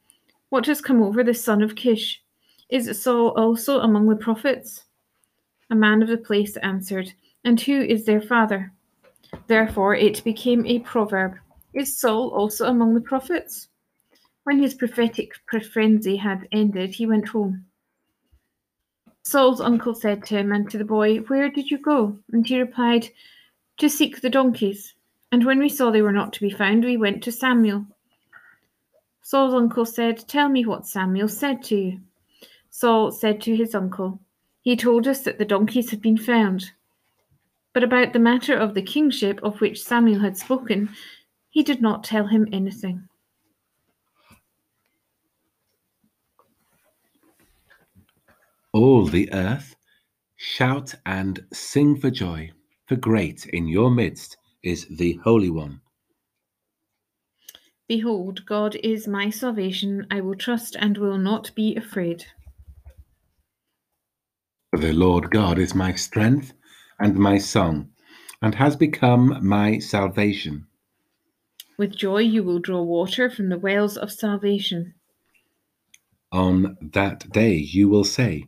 what 0.49 0.65
has 0.65 0.81
come 0.81 1.01
over 1.01 1.23
the 1.23 1.33
son 1.33 1.61
of 1.61 1.75
Kish? 1.75 2.21
Is 2.69 3.01
Saul 3.01 3.29
also 3.29 3.79
among 3.79 4.07
the 4.07 4.15
prophets? 4.15 4.85
A 5.69 5.75
man 5.75 6.01
of 6.01 6.09
the 6.09 6.17
place 6.17 6.57
answered, 6.57 7.13
And 7.43 7.59
who 7.59 7.81
is 7.81 8.05
their 8.05 8.21
father? 8.21 8.71
Therefore 9.47 9.95
it 9.95 10.23
became 10.23 10.65
a 10.65 10.79
proverb 10.79 11.35
Is 11.73 11.95
Saul 11.95 12.29
also 12.29 12.65
among 12.65 12.95
the 12.95 13.01
prophets? 13.01 13.67
When 14.43 14.59
his 14.59 14.73
prophetic 14.73 15.33
frenzy 15.71 16.15
had 16.15 16.47
ended, 16.51 16.95
he 16.95 17.05
went 17.05 17.27
home. 17.27 17.65
Saul's 19.23 19.61
uncle 19.61 19.93
said 19.93 20.25
to 20.25 20.37
him 20.37 20.51
and 20.51 20.67
to 20.71 20.79
the 20.79 20.83
boy, 20.83 21.17
Where 21.17 21.49
did 21.49 21.69
you 21.69 21.77
go? 21.77 22.17
And 22.31 22.47
he 22.47 22.59
replied, 22.59 23.09
To 23.77 23.87
seek 23.87 24.21
the 24.21 24.29
donkeys. 24.29 24.95
And 25.31 25.45
when 25.45 25.59
we 25.59 25.69
saw 25.69 25.91
they 25.91 26.01
were 26.01 26.11
not 26.11 26.33
to 26.33 26.41
be 26.41 26.49
found, 26.49 26.83
we 26.83 26.97
went 26.97 27.21
to 27.23 27.31
Samuel. 27.31 27.85
Saul's 29.29 29.53
uncle 29.53 29.85
said, 29.85 30.27
Tell 30.27 30.49
me 30.49 30.65
what 30.65 30.87
Samuel 30.87 31.27
said 31.27 31.61
to 31.65 31.75
you. 31.75 31.99
Saul 32.71 33.11
said 33.11 33.39
to 33.41 33.55
his 33.55 33.75
uncle, 33.75 34.19
He 34.63 34.75
told 34.75 35.07
us 35.07 35.21
that 35.21 35.37
the 35.37 35.45
donkeys 35.45 35.91
had 35.91 36.01
been 36.01 36.17
found. 36.17 36.71
But 37.71 37.83
about 37.83 38.11
the 38.11 38.17
matter 38.17 38.55
of 38.55 38.73
the 38.73 38.81
kingship 38.81 39.39
of 39.43 39.61
which 39.61 39.83
Samuel 39.83 40.21
had 40.21 40.35
spoken, 40.35 40.89
he 41.51 41.61
did 41.61 41.79
not 41.79 42.03
tell 42.03 42.25
him 42.25 42.47
anything. 42.51 43.07
All 48.73 49.05
the 49.05 49.31
earth, 49.31 49.75
shout 50.37 50.95
and 51.05 51.45
sing 51.53 51.97
for 51.97 52.09
joy, 52.09 52.49
for 52.87 52.95
great 52.95 53.45
in 53.45 53.67
your 53.67 53.91
midst 53.91 54.37
is 54.63 54.87
the 54.89 55.19
Holy 55.23 55.51
One. 55.51 55.81
Behold, 57.89 58.45
God 58.45 58.75
is 58.83 59.07
my 59.07 59.31
salvation. 59.31 60.05
I 60.11 60.21
will 60.21 60.35
trust 60.35 60.75
and 60.79 60.95
will 60.95 61.17
not 61.17 61.49
be 61.55 61.75
afraid. 61.75 62.23
The 64.71 64.93
Lord 64.93 65.31
God 65.31 65.57
is 65.57 65.73
my 65.73 65.95
strength 65.95 66.53
and 66.99 67.15
my 67.15 67.39
song, 67.39 67.89
and 68.43 68.53
has 68.53 68.75
become 68.75 69.39
my 69.41 69.79
salvation. 69.79 70.67
With 71.79 71.95
joy 71.95 72.19
you 72.19 72.43
will 72.43 72.59
draw 72.59 72.83
water 72.83 73.27
from 73.27 73.49
the 73.49 73.57
wells 73.57 73.97
of 73.97 74.11
salvation. 74.11 74.93
On 76.31 76.77
that 76.93 77.27
day 77.31 77.55
you 77.55 77.89
will 77.89 78.03
say, 78.03 78.43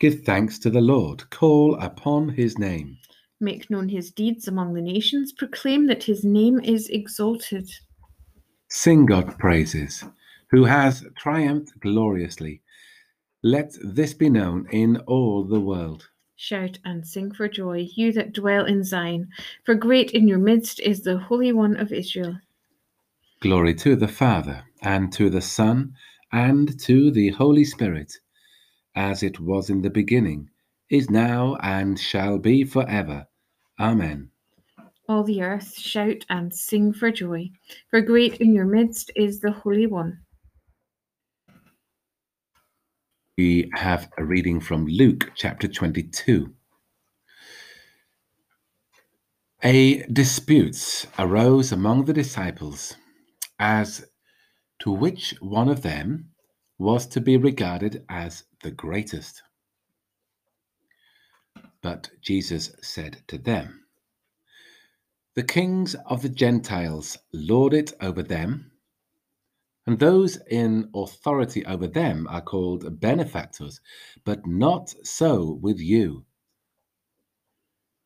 Give 0.00 0.22
thanks 0.22 0.58
to 0.58 0.68
the 0.68 0.82
Lord, 0.82 1.30
call 1.30 1.76
upon 1.76 2.28
his 2.28 2.58
name. 2.58 2.98
Make 3.40 3.70
known 3.70 3.88
his 3.88 4.10
deeds 4.10 4.46
among 4.46 4.74
the 4.74 4.82
nations, 4.82 5.32
proclaim 5.32 5.86
that 5.86 6.02
his 6.02 6.24
name 6.26 6.60
is 6.60 6.90
exalted. 6.90 7.70
Sing 8.78 9.06
God 9.06 9.38
praises, 9.38 10.04
who 10.50 10.64
has 10.64 11.02
triumphed 11.16 11.80
gloriously. 11.80 12.60
Let 13.42 13.74
this 13.82 14.12
be 14.12 14.28
known 14.28 14.68
in 14.70 14.98
all 15.06 15.44
the 15.44 15.58
world. 15.58 16.10
Shout 16.36 16.78
and 16.84 17.06
sing 17.06 17.32
for 17.32 17.48
joy, 17.48 17.88
you 17.94 18.12
that 18.12 18.34
dwell 18.34 18.66
in 18.66 18.84
Zion, 18.84 19.30
for 19.64 19.74
great 19.74 20.10
in 20.10 20.28
your 20.28 20.38
midst 20.38 20.78
is 20.80 21.00
the 21.00 21.16
Holy 21.16 21.52
One 21.52 21.74
of 21.78 21.90
Israel. 21.90 22.38
Glory 23.40 23.72
to 23.76 23.96
the 23.96 24.08
Father, 24.08 24.64
and 24.82 25.10
to 25.14 25.30
the 25.30 25.40
Son, 25.40 25.94
and 26.30 26.78
to 26.80 27.10
the 27.10 27.30
Holy 27.30 27.64
Spirit, 27.64 28.12
as 28.94 29.22
it 29.22 29.40
was 29.40 29.70
in 29.70 29.80
the 29.80 29.90
beginning, 29.90 30.50
is 30.90 31.08
now, 31.08 31.56
and 31.62 31.98
shall 31.98 32.36
be 32.36 32.62
forever. 32.62 33.26
Amen. 33.80 34.32
All 35.08 35.22
the 35.22 35.42
earth 35.42 35.78
shout 35.78 36.24
and 36.28 36.52
sing 36.52 36.92
for 36.92 37.12
joy, 37.12 37.50
for 37.90 38.00
great 38.00 38.40
in 38.40 38.52
your 38.52 38.64
midst 38.64 39.12
is 39.14 39.38
the 39.38 39.52
Holy 39.52 39.86
One. 39.86 40.20
We 43.38 43.70
have 43.74 44.10
a 44.18 44.24
reading 44.24 44.58
from 44.58 44.86
Luke 44.86 45.30
chapter 45.36 45.68
22. 45.68 46.52
A 49.62 50.02
dispute 50.04 51.06
arose 51.18 51.70
among 51.70 52.06
the 52.06 52.12
disciples 52.12 52.96
as 53.60 54.06
to 54.80 54.90
which 54.90 55.34
one 55.40 55.68
of 55.68 55.82
them 55.82 56.30
was 56.78 57.06
to 57.06 57.20
be 57.20 57.36
regarded 57.36 58.04
as 58.08 58.42
the 58.62 58.72
greatest. 58.72 59.42
But 61.80 62.10
Jesus 62.20 62.72
said 62.82 63.22
to 63.28 63.38
them, 63.38 63.85
The 65.36 65.42
kings 65.42 65.94
of 66.06 66.22
the 66.22 66.30
Gentiles 66.30 67.18
lord 67.30 67.74
it 67.74 67.92
over 68.00 68.22
them, 68.22 68.72
and 69.86 69.98
those 69.98 70.38
in 70.50 70.88
authority 70.94 71.62
over 71.66 71.86
them 71.86 72.26
are 72.30 72.40
called 72.40 72.98
benefactors, 73.00 73.82
but 74.24 74.46
not 74.46 74.94
so 75.06 75.58
with 75.60 75.78
you. 75.78 76.24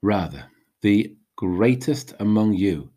Rather, 0.03 0.51
the 0.83 1.15
greatest 1.37 2.15
among 2.19 2.55
you 2.55 2.91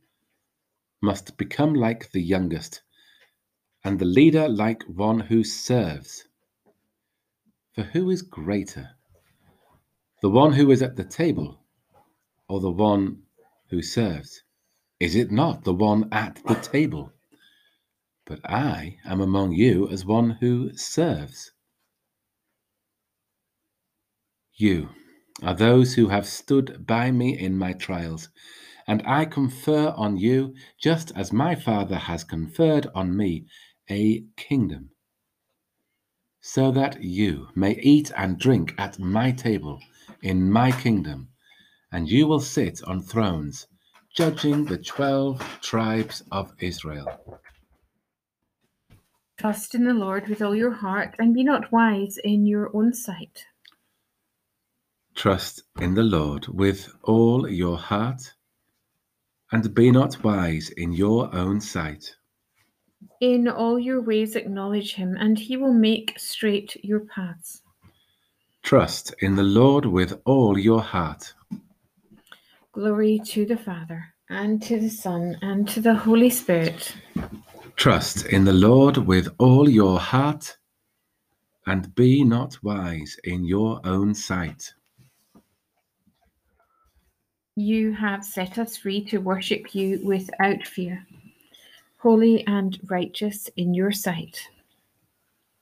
must 1.04 1.38
become 1.38 1.76
like 1.76 2.12
the 2.12 2.22
youngest, 2.22 2.82
and 3.84 4.00
the 4.00 4.06
leader 4.06 4.50
like 4.50 4.82
one 4.86 5.20
who 5.20 5.44
serves. 5.44 6.28
For 7.74 7.84
who 7.84 8.10
is 8.10 8.24
greater, 8.24 8.90
the 10.24 10.30
one 10.32 10.54
who 10.54 10.72
is 10.72 10.82
at 10.82 10.96
the 10.96 11.04
table 11.04 11.60
or 12.50 12.60
the 12.60 12.72
one 12.72 13.20
who 13.74 13.82
serves? 13.82 14.44
Is 15.00 15.16
it 15.16 15.32
not 15.32 15.64
the 15.64 15.74
one 15.74 16.08
at 16.12 16.40
the 16.46 16.54
table? 16.54 17.12
But 18.24 18.40
I 18.46 18.98
am 19.04 19.20
among 19.20 19.54
you 19.54 19.90
as 19.90 20.06
one 20.06 20.38
who 20.40 20.78
serves. 20.78 21.52
You 24.54 24.90
are 25.42 25.56
those 25.56 25.96
who 25.96 26.10
have 26.10 26.28
stood 26.28 26.86
by 26.86 27.10
me 27.10 27.36
in 27.36 27.58
my 27.58 27.74
trials, 27.74 28.30
and 28.86 29.02
I 29.08 29.26
confer 29.26 29.90
on 29.98 30.18
you, 30.18 30.54
just 30.80 31.12
as 31.16 31.34
my 31.34 31.56
Father 31.56 31.98
has 31.98 32.24
conferred 32.24 32.86
on 32.94 33.18
me, 33.18 33.48
a 33.90 34.24
kingdom, 34.38 34.92
so 36.42 36.70
that 36.70 37.02
you 37.02 37.48
may 37.56 37.74
eat 37.82 38.12
and 38.16 38.38
drink 38.38 38.76
at 38.78 39.00
my 39.00 39.32
table 39.32 39.80
in 40.22 40.52
my 40.52 40.72
kingdom, 40.72 41.33
and 41.94 42.10
you 42.10 42.28
will 42.28 42.42
sit 42.42 42.84
on 42.86 43.02
thrones, 43.02 43.68
judging 44.14 44.66
the 44.66 44.78
twelve 44.78 45.40
tribes 45.62 46.24
of 46.32 46.52
Israel. 46.60 47.08
Trust 49.38 49.76
in 49.76 49.86
the 49.86 49.94
Lord 49.94 50.28
with 50.28 50.42
all 50.42 50.56
your 50.56 50.72
heart, 50.72 51.16
and 51.20 51.34
be 51.34 51.44
not 51.44 51.72
wise 51.72 52.18
in 52.18 52.46
your 52.46 52.76
own 52.76 52.94
sight. 52.94 53.46
Trust 55.16 55.64
in 55.80 55.94
the 55.94 56.04
Lord 56.04 56.48
with 56.48 56.92
all 57.04 57.48
your 57.48 57.78
heart, 57.78 58.34
and 59.52 59.74
be 59.74 59.92
not 59.92 60.24
wise 60.24 60.70
in 60.72 60.94
your 60.94 61.34
own 61.36 61.62
sight. 61.62 62.16
In 63.20 63.48
all 63.48 63.78
your 63.78 64.02
ways 64.02 64.36
acknowledge 64.36 64.96
him, 64.96 65.16
and 65.20 65.38
he 65.38 65.58
will 65.58 65.74
make 65.74 66.18
straight 66.18 66.76
your 66.84 67.02
paths. 67.02 67.62
Trust 68.64 69.14
in 69.20 69.36
the 69.36 69.44
Lord 69.44 69.86
with 69.86 70.20
all 70.26 70.58
your 70.58 70.82
heart. 70.82 71.34
Glory 72.74 73.22
to 73.24 73.46
the 73.46 73.56
Father, 73.56 74.04
and 74.32 74.60
to 74.64 74.80
the 74.80 74.90
Son, 74.90 75.38
and 75.44 75.70
to 75.70 75.80
the 75.80 75.94
Holy 75.94 76.32
Spirit. 76.32 76.96
Trust 77.76 78.26
in 78.26 78.46
the 78.46 78.52
Lord 78.52 78.98
with 78.98 79.28
all 79.38 79.70
your 79.70 80.00
heart, 80.00 80.58
and 81.68 81.94
be 81.94 82.24
not 82.24 82.58
wise 82.64 83.16
in 83.26 83.46
your 83.46 83.80
own 83.84 84.16
sight. 84.16 84.74
You 87.56 87.94
have 87.94 88.26
set 88.26 88.58
us 88.58 88.76
free 88.76 89.06
to 89.06 89.20
worship 89.20 89.76
you 89.76 90.02
without 90.04 90.66
fear, 90.66 91.06
holy 92.00 92.44
and 92.48 92.80
righteous 92.90 93.52
in 93.56 93.76
your 93.76 93.92
sight. 93.92 94.42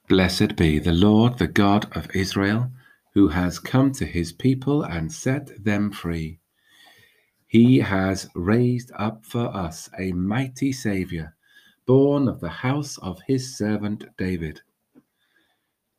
Blessed 0.07 0.55
be 0.55 0.79
the 0.79 0.93
Lord, 0.93 1.39
the 1.39 1.47
God 1.47 1.93
of 1.93 2.15
Israel, 2.15 2.71
who 3.13 3.27
has 3.27 3.59
come 3.59 3.91
to 3.93 4.05
his 4.05 4.31
people 4.31 4.83
and 4.83 5.11
set 5.11 5.61
them 5.61 5.91
free. 5.91 6.40
He 7.51 7.79
has 7.79 8.29
raised 8.33 8.93
up 8.95 9.25
for 9.25 9.53
us 9.53 9.89
a 9.99 10.13
mighty 10.13 10.71
Saviour, 10.71 11.35
born 11.85 12.29
of 12.29 12.39
the 12.39 12.47
house 12.47 12.97
of 12.99 13.19
his 13.27 13.57
servant 13.57 14.05
David. 14.17 14.61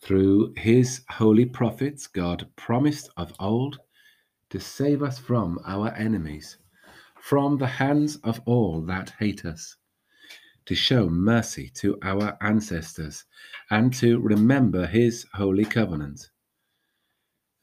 Through 0.00 0.54
his 0.56 1.02
holy 1.10 1.44
prophets, 1.44 2.06
God 2.06 2.48
promised 2.56 3.10
of 3.18 3.34
old 3.38 3.80
to 4.48 4.58
save 4.58 5.02
us 5.02 5.18
from 5.18 5.58
our 5.66 5.92
enemies, 5.92 6.56
from 7.20 7.58
the 7.58 7.66
hands 7.66 8.16
of 8.24 8.40
all 8.46 8.80
that 8.86 9.10
hate 9.18 9.44
us, 9.44 9.76
to 10.64 10.74
show 10.74 11.06
mercy 11.10 11.68
to 11.74 11.98
our 12.00 12.34
ancestors, 12.40 13.26
and 13.68 13.92
to 13.92 14.20
remember 14.20 14.86
his 14.86 15.26
holy 15.34 15.66
covenant. 15.66 16.30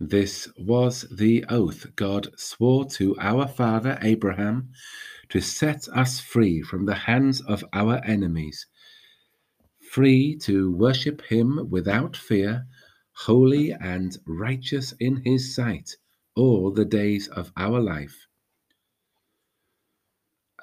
This 0.01 0.47
was 0.57 1.01
the 1.11 1.43
oath 1.49 1.93
God 1.97 2.29
swore 2.37 2.85
to 2.91 3.17
our 3.19 3.49
father 3.49 3.99
Abraham 4.01 4.69
to 5.27 5.41
set 5.41 5.89
us 5.89 6.21
free 6.21 6.61
from 6.61 6.85
the 6.85 6.95
hands 6.95 7.41
of 7.41 7.65
our 7.73 8.01
enemies, 8.05 8.65
free 9.91 10.37
to 10.43 10.71
worship 10.71 11.21
him 11.23 11.67
without 11.69 12.15
fear, 12.15 12.65
holy 13.11 13.73
and 13.73 14.17
righteous 14.25 14.93
in 15.01 15.17
his 15.25 15.53
sight 15.53 15.97
all 16.33 16.71
the 16.71 16.85
days 16.85 17.27
of 17.27 17.51
our 17.57 17.81
life. 17.81 18.25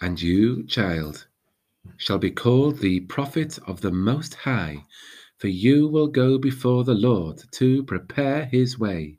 And 0.01 0.21
you, 0.21 0.67
child, 0.67 1.27
shall 1.99 2.19
be 2.19 2.31
called 2.31 2.79
the 2.79 3.01
prophet 3.01 3.59
of 3.67 3.83
the 3.83 3.93
Most 3.93 4.35
High, 4.35 4.85
for 5.39 5.49
you 5.49 5.89
will 5.89 6.09
go 6.09 6.39
before 6.39 6.85
the 6.85 6.95
Lord 6.95 7.43
to 7.53 7.85
prepare 7.85 8.47
his 8.47 8.79
way, 8.79 9.19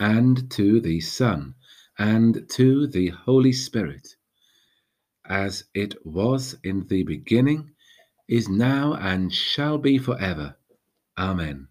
and 0.00 0.50
to 0.52 0.80
the 0.80 1.00
Son, 1.00 1.54
and 1.98 2.48
to 2.50 2.86
the 2.86 3.08
Holy 3.08 3.52
Spirit, 3.52 4.16
as 5.26 5.64
it 5.74 5.94
was 6.06 6.56
in 6.62 6.86
the 6.88 7.02
beginning, 7.02 7.70
is 8.28 8.48
now, 8.48 8.94
and 8.94 9.32
shall 9.32 9.78
be 9.78 9.98
forever. 9.98 10.56
Amen. 11.16 11.68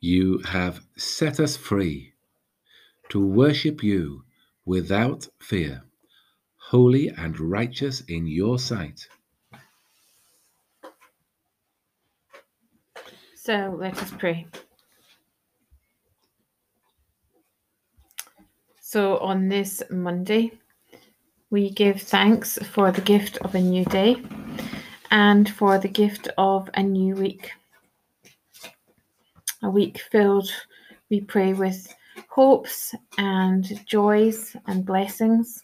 You 0.00 0.38
have 0.40 0.80
set 0.96 1.40
us 1.40 1.56
free 1.56 2.12
to 3.08 3.24
worship 3.24 3.82
you 3.82 4.24
without 4.66 5.28
fear, 5.40 5.84
holy 6.56 7.08
and 7.08 7.38
righteous 7.38 8.02
in 8.02 8.26
your 8.26 8.58
sight. 8.58 9.08
So 13.34 13.76
let 13.78 14.02
us 14.02 14.10
pray. 14.18 14.46
So 18.94 19.18
on 19.18 19.48
this 19.48 19.82
Monday, 19.90 20.52
we 21.50 21.70
give 21.70 22.00
thanks 22.00 22.60
for 22.62 22.92
the 22.92 23.00
gift 23.00 23.38
of 23.38 23.56
a 23.56 23.60
new 23.60 23.84
day 23.86 24.22
and 25.10 25.48
for 25.48 25.80
the 25.80 25.88
gift 25.88 26.28
of 26.38 26.70
a 26.74 26.82
new 26.84 27.16
week 27.16 27.50
a 29.64 29.68
week 29.68 30.00
filled, 30.12 30.48
we 31.10 31.20
pray, 31.22 31.54
with 31.54 31.92
hopes 32.28 32.94
and 33.18 33.84
joys 33.84 34.54
and 34.68 34.86
blessings 34.86 35.60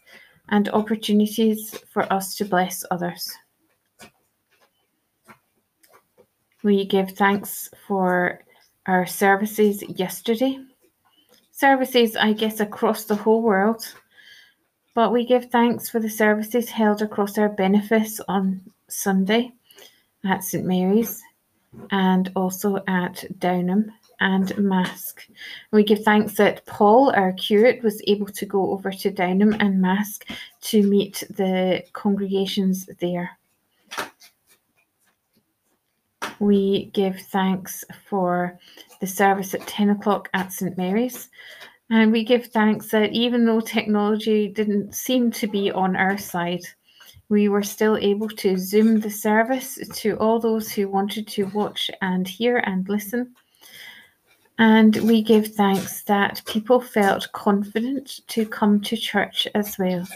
and 0.49 0.69
opportunities 0.71 1.79
for 1.93 2.13
us 2.13 2.35
to 2.35 2.45
bless 2.45 2.85
others. 2.91 3.33
We 6.65 6.85
give 6.85 7.13
thanks 7.13 7.71
for 7.87 8.43
our 8.87 9.07
services 9.07 9.85
yesterday. 9.89 10.59
Services, 11.61 12.17
I 12.17 12.33
guess, 12.33 12.61
across 12.61 13.05
the 13.05 13.15
whole 13.15 13.43
world. 13.43 13.85
But 14.95 15.13
we 15.13 15.27
give 15.27 15.51
thanks 15.51 15.91
for 15.91 16.01
the 16.01 16.09
services 16.09 16.71
held 16.71 17.03
across 17.03 17.37
our 17.37 17.51
benefice 17.51 18.19
on 18.29 18.63
Sunday 18.89 19.53
at 20.25 20.43
St 20.43 20.65
Mary's 20.65 21.23
and 21.91 22.33
also 22.35 22.77
at 22.89 23.27
Downholme 23.39 23.91
and 24.21 24.49
Marske. 24.57 25.29
We 25.71 25.85
give 25.85 26.03
thanks 26.03 26.33
that 26.37 26.65
Paul, 26.65 27.13
our 27.15 27.33
curate, 27.35 27.83
was 27.83 28.01
able 28.07 28.29
to 28.29 28.47
go 28.47 28.71
over 28.71 28.91
to 28.91 29.13
Downholme 29.13 29.61
and 29.61 29.83
Marske 29.83 30.35
to 30.63 30.83
meet 30.83 31.23
the 31.29 31.83
congregations 31.93 32.89
there. 33.01 33.39
We 36.41 36.87
give 36.87 37.21
thanks 37.31 37.85
for 38.09 38.59
the 39.01 39.07
service 39.07 39.55
at 39.55 39.67
10 39.67 39.91
o'clock 39.91 40.29
at 40.35 40.53
St 40.53 40.77
Mary's. 40.77 41.29
And 41.91 42.11
we 42.11 42.25
give 42.25 42.47
thanks 42.47 42.89
that 42.89 43.13
even 43.13 43.45
though 43.45 43.61
technology 43.61 44.49
didn't 44.49 44.95
seem 44.95 45.31
to 45.33 45.47
be 45.47 45.71
on 45.71 45.97
our 45.97 46.17
side, 46.17 46.63
we 47.29 47.49
were 47.49 47.63
still 47.63 47.97
able 47.97 48.29
to 48.29 48.57
zoom 48.57 49.01
the 49.01 49.11
service 49.11 49.79
to 49.95 50.17
all 50.17 50.41
those 50.41 50.71
who 50.73 50.89
wanted 50.89 51.29
to 51.29 51.45
watch 51.47 51.91
and 52.03 52.27
hear 52.27 52.59
and 52.59 52.89
listen. 52.89 53.35
And 54.59 54.97
we 54.97 55.23
give 55.23 55.55
thanks 55.55 56.03
that 56.03 56.43
people 56.47 56.81
felt 56.81 57.33
confident 57.33 58.21
to 58.29 58.45
come 58.45 58.81
to 58.83 58.97
church 58.97 59.49
as 59.55 59.79
well. 59.79 60.07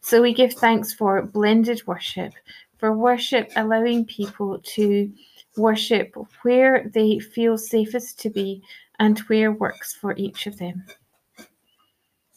So 0.00 0.22
we 0.22 0.32
give 0.32 0.52
thanks 0.54 0.92
for 0.92 1.22
blended 1.22 1.86
worship, 1.86 2.32
for 2.78 2.92
worship 2.92 3.50
allowing 3.56 4.04
people 4.04 4.60
to 4.74 5.12
worship 5.60 6.16
where 6.42 6.90
they 6.92 7.18
feel 7.18 7.56
safest 7.56 8.18
to 8.20 8.30
be 8.30 8.62
and 8.98 9.18
where 9.20 9.52
works 9.52 9.94
for 9.94 10.14
each 10.16 10.46
of 10.46 10.58
them. 10.58 10.84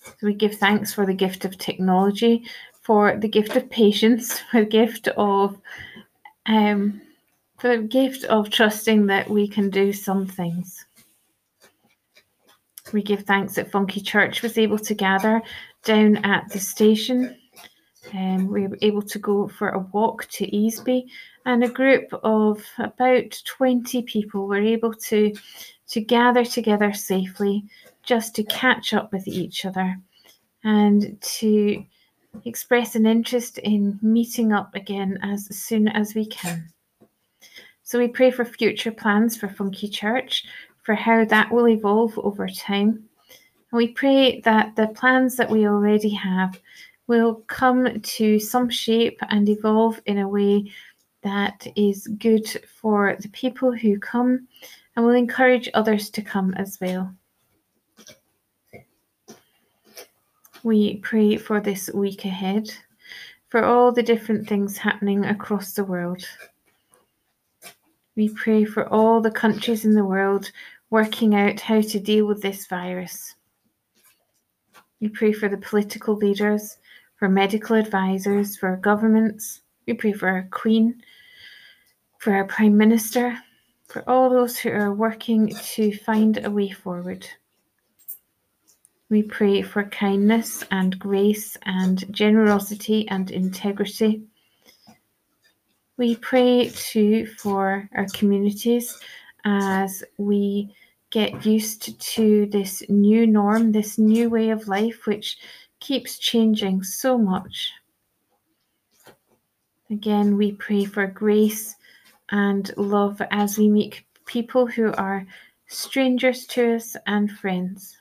So 0.03 0.11
we 0.23 0.33
give 0.33 0.55
thanks 0.55 0.93
for 0.93 1.05
the 1.05 1.13
gift 1.13 1.45
of 1.45 1.57
technology, 1.57 2.43
for 2.81 3.17
the 3.17 3.27
gift 3.27 3.55
of 3.55 3.69
patience, 3.69 4.39
for 4.51 4.61
the 4.61 4.69
gift 4.69 5.07
of 5.09 5.59
um, 6.45 7.01
for 7.57 7.77
the 7.77 7.83
gift 7.83 8.25
of 8.25 8.49
trusting 8.49 9.05
that 9.05 9.29
we 9.29 9.47
can 9.47 9.69
do 9.69 9.93
some 9.93 10.27
things. 10.27 10.85
We 12.91 13.01
give 13.01 13.23
thanks 13.23 13.55
that 13.55 13.71
Funky 13.71 14.01
Church 14.01 14.41
was 14.41 14.57
able 14.57 14.79
to 14.79 14.93
gather 14.93 15.41
down 15.83 16.17
at 16.17 16.49
the 16.49 16.59
station. 16.59 17.37
Um, 18.13 18.47
we 18.49 18.67
were 18.67 18.77
able 18.81 19.01
to 19.03 19.17
go 19.17 19.47
for 19.47 19.69
a 19.69 19.79
walk 19.93 20.27
to 20.31 20.51
Easby, 20.51 21.05
and 21.45 21.63
a 21.63 21.69
group 21.69 22.07
of 22.23 22.63
about 22.77 23.41
20 23.45 24.01
people 24.03 24.47
were 24.47 24.61
able 24.61 24.93
to, 24.93 25.33
to 25.87 26.01
gather 26.01 26.45
together 26.45 26.93
safely 26.93 27.63
just 28.03 28.35
to 28.35 28.43
catch 28.43 28.93
up 28.93 29.11
with 29.11 29.27
each 29.27 29.65
other 29.65 29.97
and 30.63 31.19
to 31.21 31.83
express 32.45 32.95
an 32.95 33.05
interest 33.05 33.57
in 33.59 33.99
meeting 34.01 34.53
up 34.53 34.73
again 34.75 35.17
as 35.21 35.45
soon 35.55 35.87
as 35.87 36.15
we 36.15 36.25
can. 36.25 36.67
So 37.83 37.99
we 37.99 38.07
pray 38.07 38.31
for 38.31 38.45
future 38.45 38.91
plans 38.91 39.37
for 39.37 39.49
Funky 39.49 39.87
Church, 39.87 40.45
for 40.83 40.95
how 40.95 41.25
that 41.25 41.51
will 41.51 41.67
evolve 41.67 42.17
over 42.19 42.47
time. 42.47 43.03
And 43.71 43.77
we 43.77 43.89
pray 43.89 44.39
that 44.41 44.75
the 44.75 44.87
plans 44.87 45.35
that 45.35 45.49
we 45.49 45.67
already 45.67 46.09
have 46.09 46.59
will 47.07 47.35
come 47.47 47.99
to 47.99 48.39
some 48.39 48.69
shape 48.69 49.19
and 49.29 49.49
evolve 49.49 49.99
in 50.05 50.19
a 50.19 50.27
way 50.27 50.71
that 51.23 51.65
is 51.75 52.07
good 52.19 52.47
for 52.81 53.15
the 53.19 53.29
people 53.29 53.71
who 53.71 53.99
come 53.99 54.47
and 54.95 55.05
will 55.05 55.13
encourage 55.13 55.69
others 55.73 56.09
to 56.11 56.21
come 56.21 56.53
as 56.55 56.77
well. 56.79 57.13
We 60.63 60.97
pray 60.97 61.37
for 61.37 61.59
this 61.59 61.89
week 61.93 62.23
ahead, 62.23 62.73
for 63.49 63.65
all 63.65 63.91
the 63.91 64.03
different 64.03 64.47
things 64.47 64.77
happening 64.77 65.25
across 65.25 65.73
the 65.73 65.83
world. 65.83 66.23
We 68.15 68.29
pray 68.29 68.63
for 68.63 68.87
all 68.87 69.19
the 69.19 69.31
countries 69.31 69.85
in 69.85 69.93
the 69.93 70.05
world 70.05 70.51
working 70.89 71.35
out 71.35 71.59
how 71.59 71.81
to 71.81 71.99
deal 71.99 72.27
with 72.27 72.41
this 72.41 72.67
virus. 72.67 73.35
We 75.01 75.09
pray 75.09 75.33
for 75.33 75.49
the 75.49 75.57
political 75.57 76.15
leaders, 76.15 76.77
for 77.17 77.27
medical 77.27 77.75
advisors, 77.75 78.55
for 78.55 78.77
governments. 78.77 79.61
We 79.85 79.95
pray 79.95 80.13
for 80.13 80.29
our 80.29 80.47
Queen, 80.51 81.01
for 82.23 82.33
our 82.33 82.45
Prime 82.45 82.77
Minister, 82.77 83.37
for 83.87 84.07
all 84.09 84.29
those 84.29 84.57
who 84.57 84.69
are 84.69 84.93
working 84.93 85.53
to 85.73 85.95
find 85.97 86.43
a 86.45 86.49
way 86.49 86.69
forward. 86.69 87.27
We 89.09 89.23
pray 89.23 89.61
for 89.61 89.83
kindness 89.83 90.63
and 90.71 90.97
grace 90.97 91.57
and 91.65 92.03
generosity 92.11 93.07
and 93.09 93.29
integrity 93.29 94.23
we 95.97 96.15
pray 96.15 96.69
too 96.69 97.27
for 97.27 97.87
our 97.93 98.07
communities 98.13 98.99
as 99.45 100.03
we 100.17 100.73
get 101.11 101.45
used 101.45 101.99
to 101.99 102.47
this 102.47 102.81
new 102.89 103.27
norm, 103.27 103.71
this 103.71 103.99
new 103.99 104.29
way 104.29 104.49
of 104.49 104.67
life, 104.67 105.05
which 105.05 105.37
keeps 105.79 106.17
changing 106.17 106.81
so 106.81 107.17
much. 107.17 107.73
Again, 109.91 110.35
we 110.35 110.53
pray 110.53 110.85
for 110.85 111.05
grace 111.05 111.75
and 112.33 112.75
love 112.77 113.21
as 113.29 113.59
we 113.59 113.69
meet 113.69 114.03
people 114.25 114.65
who 114.65 114.91
are 114.93 115.25
strangers 115.67 116.47
to 116.47 116.75
us 116.75 116.97
and 117.05 117.31
friends. 117.31 117.95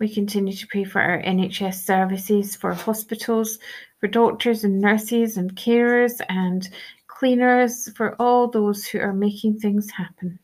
We 0.00 0.12
continue 0.12 0.52
to 0.52 0.66
pray 0.66 0.82
for 0.82 1.00
our 1.00 1.22
NHS 1.22 1.74
services, 1.84 2.56
for 2.56 2.74
hospitals, 2.74 3.60
for 4.00 4.08
doctors 4.08 4.64
and 4.64 4.80
nurses 4.80 5.36
and 5.36 5.54
carers 5.54 6.20
and 6.28 6.68
cleaners, 7.06 7.88
for 7.96 8.16
all 8.20 8.48
those 8.48 8.84
who 8.84 8.98
are 8.98 9.14
making 9.14 9.60
things 9.60 9.88
happen. 9.92 10.40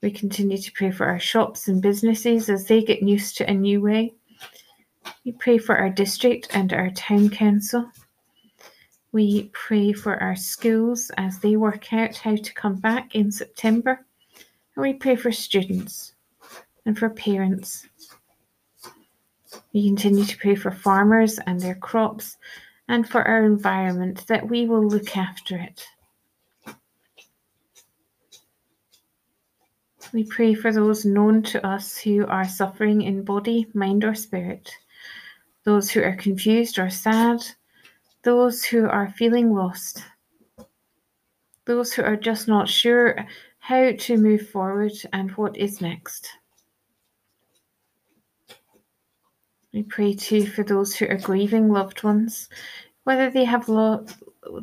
We 0.00 0.12
continue 0.12 0.58
to 0.58 0.72
pray 0.72 0.92
for 0.92 1.06
our 1.06 1.18
shops 1.18 1.66
and 1.66 1.82
businesses 1.82 2.48
as 2.48 2.66
they 2.66 2.84
get 2.84 3.02
used 3.02 3.36
to 3.38 3.50
a 3.50 3.52
new 3.52 3.80
way. 3.80 4.14
We 5.24 5.32
pray 5.32 5.58
for 5.58 5.76
our 5.76 5.90
district 5.90 6.54
and 6.54 6.72
our 6.72 6.90
town 6.90 7.30
council. 7.30 7.90
We 9.12 9.50
pray 9.52 9.92
for 9.92 10.22
our 10.22 10.36
schools 10.36 11.10
as 11.16 11.38
they 11.38 11.56
work 11.56 11.92
out 11.92 12.16
how 12.16 12.36
to 12.36 12.54
come 12.54 12.76
back 12.76 13.14
in 13.14 13.32
September. 13.32 14.04
And 14.76 14.82
we 14.82 14.94
pray 14.94 15.16
for 15.16 15.32
students 15.32 16.14
and 16.86 16.98
for 16.98 17.10
parents 17.10 17.88
we 19.72 19.86
continue 19.86 20.24
to 20.24 20.38
pray 20.38 20.54
for 20.54 20.70
farmers 20.70 21.38
and 21.46 21.60
their 21.60 21.74
crops 21.74 22.36
and 22.88 23.08
for 23.08 23.26
our 23.26 23.44
environment 23.44 24.26
that 24.26 24.48
we 24.48 24.66
will 24.66 24.86
look 24.86 25.16
after 25.16 25.56
it. 25.56 25.86
We 30.12 30.24
pray 30.24 30.54
for 30.54 30.72
those 30.72 31.04
known 31.04 31.42
to 31.44 31.64
us 31.64 31.96
who 31.96 32.26
are 32.26 32.48
suffering 32.48 33.02
in 33.02 33.22
body, 33.24 33.68
mind, 33.74 34.04
or 34.04 34.14
spirit, 34.14 34.72
those 35.64 35.88
who 35.88 36.02
are 36.02 36.16
confused 36.16 36.80
or 36.80 36.90
sad, 36.90 37.40
those 38.22 38.64
who 38.64 38.86
are 38.88 39.10
feeling 39.10 39.54
lost, 39.54 40.04
those 41.64 41.92
who 41.92 42.02
are 42.02 42.16
just 42.16 42.48
not 42.48 42.68
sure 42.68 43.26
how 43.58 43.92
to 43.92 44.16
move 44.16 44.48
forward 44.48 44.92
and 45.12 45.30
what 45.32 45.56
is 45.56 45.80
next. 45.80 46.28
We 49.72 49.84
pray 49.84 50.14
too 50.14 50.46
for 50.46 50.64
those 50.64 50.94
who 50.96 51.06
are 51.06 51.16
grieving 51.16 51.68
loved 51.68 52.02
ones, 52.02 52.48
whether 53.04 53.30
they 53.30 53.44
have 53.44 53.68
lo- 53.68 54.04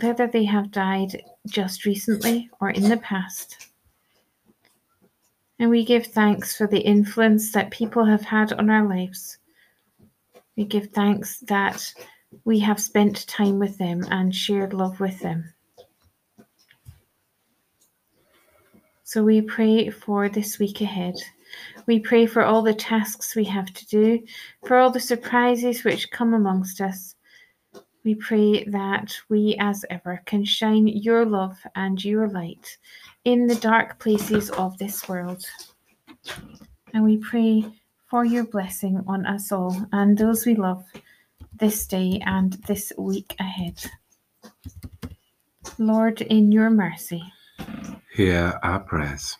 whether 0.02 0.28
they 0.28 0.44
have 0.44 0.72
died 0.72 1.24
just 1.46 1.86
recently 1.86 2.50
or 2.60 2.72
in 2.72 2.90
the 2.90 2.98
past. 2.98 3.70
And 5.60 5.70
we 5.70 5.86
give 5.86 6.08
thanks 6.08 6.56
for 6.56 6.68
the 6.68 6.80
influence 6.80 7.52
that 7.54 7.72
people 7.72 8.06
have 8.06 8.22
had 8.22 8.54
on 8.54 8.70
our 8.70 8.88
lives. 8.88 9.38
We 10.56 10.66
give 10.66 10.90
thanks 10.92 11.40
that 11.42 11.94
we 12.46 12.60
have 12.60 12.80
spent 12.80 13.28
time 13.28 13.60
with 13.60 13.78
them 13.78 14.06
and 14.10 14.34
shared 14.34 14.74
love 14.74 15.00
with 15.00 15.20
them. 15.20 15.54
So 19.04 19.24
we 19.24 19.42
pray 19.42 19.90
for 19.90 20.28
this 20.28 20.60
week 20.60 20.82
ahead. 20.82 21.16
We 21.86 22.00
pray 22.00 22.26
for 22.26 22.44
all 22.44 22.62
the 22.62 22.74
tasks 22.74 23.36
we 23.36 23.46
have 23.46 23.74
to 23.74 23.86
do, 23.88 24.24
for 24.66 24.78
all 24.78 24.90
the 24.90 25.00
surprises 25.00 25.84
which 25.84 26.12
come 26.12 26.34
amongst 26.34 26.82
us. 26.82 27.16
We 28.04 28.16
pray 28.16 28.66
that 28.66 29.14
we, 29.30 29.56
as 29.60 29.86
ever, 29.90 30.22
can 30.26 30.44
shine 30.44 30.88
your 30.88 31.26
love 31.26 31.58
and 31.76 32.04
your 32.04 32.28
light 32.30 32.78
in 33.24 33.48
the 33.48 33.56
dark 33.56 34.00
places 34.00 34.50
of 34.52 34.78
this 34.78 35.08
world. 35.08 35.46
And 36.94 37.04
we 37.04 37.18
pray 37.18 37.66
for 38.10 38.26
your 38.26 38.46
blessing 38.46 39.04
on 39.08 39.26
us 39.26 39.52
all 39.52 39.76
and 39.92 40.18
those 40.18 40.46
we 40.46 40.56
love 40.56 40.86
this 41.60 41.88
day 41.88 42.22
and 42.26 42.54
this 42.68 42.92
week 42.98 43.36
ahead. 43.40 43.84
Lord, 45.78 46.22
in 46.22 46.52
your 46.52 46.70
mercy, 46.70 47.24
hear 48.14 48.60
our 48.64 48.80
prayers. 48.80 49.38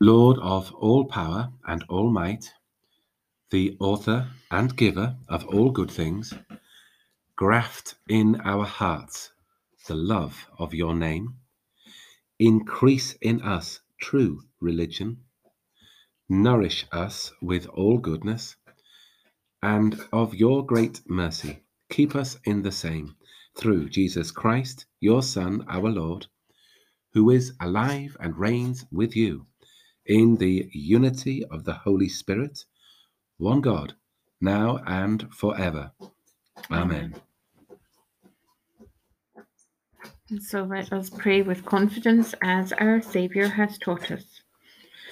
Lord 0.00 0.38
of 0.40 0.74
all 0.74 1.06
power 1.06 1.50
and 1.66 1.82
all 1.88 2.10
might, 2.10 2.52
the 3.50 3.76
author 3.80 4.28
and 4.50 4.76
giver 4.76 5.16
of 5.28 5.46
all 5.46 5.70
good 5.70 5.90
things, 5.90 6.34
graft 7.34 7.94
in 8.08 8.40
our 8.42 8.64
hearts 8.64 9.30
the 9.86 9.94
love 9.94 10.46
of 10.58 10.74
your 10.74 10.94
name, 10.94 11.36
increase 12.38 13.14
in 13.22 13.40
us 13.40 13.80
true 13.98 14.42
religion 14.60 15.16
nourish 16.28 16.86
us 16.92 17.32
with 17.40 17.66
all 17.68 17.98
goodness, 17.98 18.56
and 19.62 20.00
of 20.12 20.34
your 20.34 20.64
great 20.64 21.00
mercy, 21.08 21.60
keep 21.90 22.14
us 22.14 22.38
in 22.44 22.62
the 22.62 22.72
same, 22.72 23.14
through 23.56 23.88
Jesus 23.88 24.30
Christ, 24.30 24.86
your 25.00 25.22
Son, 25.22 25.64
our 25.68 25.88
Lord, 25.90 26.26
who 27.14 27.30
is 27.30 27.54
alive 27.60 28.16
and 28.20 28.36
reigns 28.36 28.84
with 28.92 29.16
you 29.16 29.46
in 30.04 30.36
the 30.36 30.68
unity 30.72 31.44
of 31.46 31.64
the 31.64 31.72
Holy 31.74 32.08
Spirit, 32.08 32.64
one 33.38 33.60
God, 33.60 33.94
now 34.40 34.78
and 34.86 35.32
forever. 35.32 35.90
Amen. 36.70 37.14
And 40.30 40.42
so 40.42 40.64
let 40.64 40.92
us 40.92 41.08
pray 41.08 41.42
with 41.42 41.64
confidence 41.64 42.34
as 42.42 42.72
our 42.72 43.00
Saviour 43.00 43.48
has 43.48 43.78
taught 43.78 44.10
us. 44.10 44.42